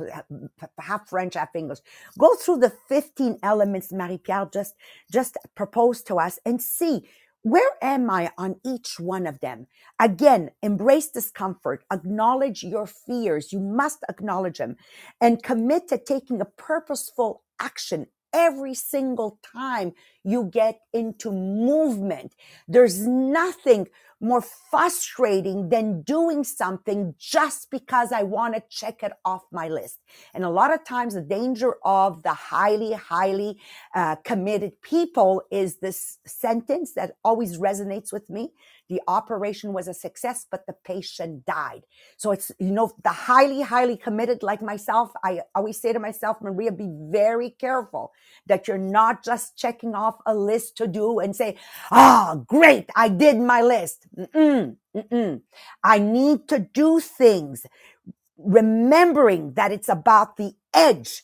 half 0.79 1.09
French, 1.09 1.35
half 1.35 1.55
English. 1.55 1.79
Go 2.19 2.35
through 2.35 2.59
the 2.59 2.73
15 2.89 3.39
elements 3.43 3.93
Marie 3.93 4.19
Pierre 4.19 4.49
just 4.53 4.75
just 5.11 5.37
proposed 5.55 6.07
to 6.09 6.17
us 6.19 6.39
and 6.45 6.61
see 6.61 7.09
where 7.43 7.71
am 7.83 8.09
I 8.11 8.31
on 8.39 8.57
each 8.65 9.01
one 9.01 9.27
of 9.27 9.41
them? 9.41 9.67
Again, 10.01 10.51
embrace 10.63 11.09
discomfort, 11.09 11.85
acknowledge 11.93 12.63
your 12.63 12.87
fears. 12.87 13.53
You 13.53 13.61
must 13.61 14.05
acknowledge 14.09 14.59
them 14.59 14.77
and 15.21 15.43
commit 15.43 15.89
to 15.89 15.99
taking 15.99 16.41
a 16.41 16.45
purposeful 16.47 17.43
action 17.61 18.07
every 18.33 18.75
single 18.75 19.39
time 19.43 19.93
you 20.25 20.45
get 20.53 20.81
into 20.93 21.31
movement. 21.31 22.35
There's 22.69 23.07
nothing 23.07 23.89
more 24.23 24.41
frustrating 24.71 25.69
than 25.69 26.01
doing 26.03 26.45
something 26.45 27.13
just 27.19 27.71
because 27.73 28.13
I 28.13 28.23
want 28.23 28.55
to 28.55 28.63
check 28.71 29.03
it 29.03 29.13
off 29.25 29.43
my 29.51 29.69
list. 29.69 29.99
And 30.33 30.45
a 30.45 30.49
lot 30.49 30.73
of 30.73 30.85
times, 30.85 31.15
the 31.15 31.21
danger 31.21 31.75
of 31.85 32.23
the 32.23 32.33
highly, 32.33 32.93
highly 32.93 33.59
uh, 33.95 34.17
committed 34.25 34.81
people 34.81 35.43
is 35.51 35.79
this 35.79 36.19
sentence 36.25 36.95
that 36.95 37.17
always 37.25 37.59
resonates 37.59 38.13
with 38.13 38.31
me. 38.31 38.53
The 38.89 39.01
operation 39.09 39.73
was 39.73 39.89
a 39.89 39.95
success, 39.95 40.47
but 40.49 40.67
the 40.67 40.75
patient 40.85 41.45
died. 41.45 41.83
So 42.17 42.31
it's, 42.31 42.53
you 42.59 42.71
know, 42.71 42.93
the 43.03 43.11
highly, 43.11 43.63
highly 43.63 43.97
committed 43.97 44.43
like 44.43 44.63
myself. 44.63 45.11
I 45.25 45.41
always 45.55 45.81
say 45.81 45.93
to 45.93 45.99
myself, 45.99 46.37
Maria, 46.41 46.71
be 46.71 46.91
very 47.11 47.51
careful 47.51 48.13
that 48.47 48.69
you're 48.69 48.79
not 48.79 49.25
just 49.25 49.57
checking 49.57 49.95
off 50.13 50.21
a 50.27 50.35
list 50.35 50.77
to 50.79 50.87
do 50.87 51.19
and 51.19 51.35
say, 51.35 51.57
ah, 51.91 52.33
oh, 52.35 52.45
great, 52.47 52.91
I 52.97 53.09
did 53.09 53.39
my 53.39 53.63
list. 53.63 54.07
Mm-mm, 54.19 54.77
mm-mm. 54.97 55.41
I 55.83 55.99
need 55.99 56.49
to 56.49 56.59
do 56.61 57.01
things 57.01 57.67
remembering 58.39 59.55
that 59.55 59.73
it's 59.73 59.89
about 59.89 60.37
the 60.37 60.55
edge 60.75 61.23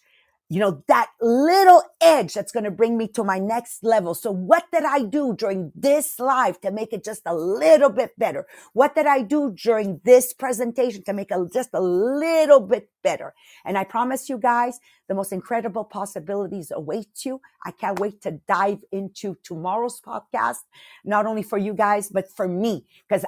you 0.51 0.61
know, 0.61 0.82
that 0.88 1.11
little 1.20 1.82
edge 2.01 2.32
that's 2.32 2.53
going 2.53 2.64
to 2.64 2.70
bring 2.70 2.96
me 2.96 3.07
to 3.09 3.22
my 3.22 3.38
next 3.38 3.84
level. 3.84 4.14
So 4.14 4.30
what 4.30 4.64
did 4.72 4.84
I 4.84 5.03
do 5.03 5.34
during 5.36 5.72
this 5.74 6.18
live 6.18 6.61
to 6.62 6.70
make 6.70 6.92
it 6.92 7.05
just 7.05 7.22
a 7.26 7.34
little 7.34 7.90
bit 7.90 8.18
better? 8.18 8.46
What 8.72 8.94
did 8.94 9.07
I 9.07 9.22
do 9.22 9.53
during 9.53 10.01
this 10.05 10.32
presentation 10.32 11.05
to 11.05 11.12
make 11.12 11.30
it 11.30 11.53
just 11.53 11.70
a 11.74 11.80
little 11.80 12.61
bit 12.61 12.88
better? 13.03 13.34
And 13.64 13.76
I 13.76 13.84
promise 13.84 14.30
you 14.30 14.38
guys, 14.38 14.80
the 15.07 15.14
most 15.14 15.32
incredible 15.32 15.84
possibilities 15.84 16.70
await 16.74 17.24
you. 17.24 17.40
I 17.66 17.70
can't 17.70 17.99
wait 17.99 18.22
to 18.22 18.40
dive 18.49 18.82
into 18.90 19.36
tomorrow's 19.42 20.01
podcast, 20.01 20.64
not 21.05 21.26
only 21.26 21.42
for 21.42 21.59
you 21.59 21.74
guys, 21.74 22.09
but 22.09 22.26
for 22.34 22.49
me, 22.49 22.86
because 23.07 23.24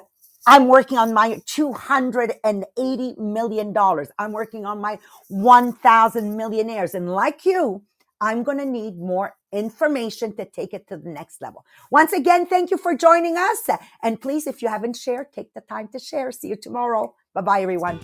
I'm 0.47 0.67
working 0.67 0.97
on 0.97 1.13
my 1.13 1.41
$280 1.45 3.17
million. 3.17 3.73
I'm 4.17 4.31
working 4.31 4.65
on 4.65 4.81
my 4.81 4.99
1,000 5.29 6.35
millionaires. 6.35 6.93
And 6.93 7.09
like 7.09 7.45
you, 7.45 7.83
I'm 8.19 8.43
going 8.43 8.59
to 8.59 8.65
need 8.65 8.97
more 8.97 9.35
information 9.51 10.35
to 10.37 10.45
take 10.45 10.73
it 10.73 10.87
to 10.87 10.97
the 10.97 11.09
next 11.09 11.41
level. 11.41 11.65
Once 11.89 12.13
again, 12.13 12.45
thank 12.45 12.71
you 12.71 12.77
for 12.77 12.95
joining 12.95 13.35
us. 13.35 13.69
And 14.03 14.21
please, 14.21 14.47
if 14.47 14.61
you 14.61 14.69
haven't 14.69 14.95
shared, 14.95 15.33
take 15.33 15.53
the 15.53 15.61
time 15.61 15.89
to 15.89 15.99
share. 15.99 16.31
See 16.31 16.49
you 16.49 16.55
tomorrow. 16.55 17.15
Bye 17.33 17.41
bye, 17.41 17.61
everyone. 17.61 17.99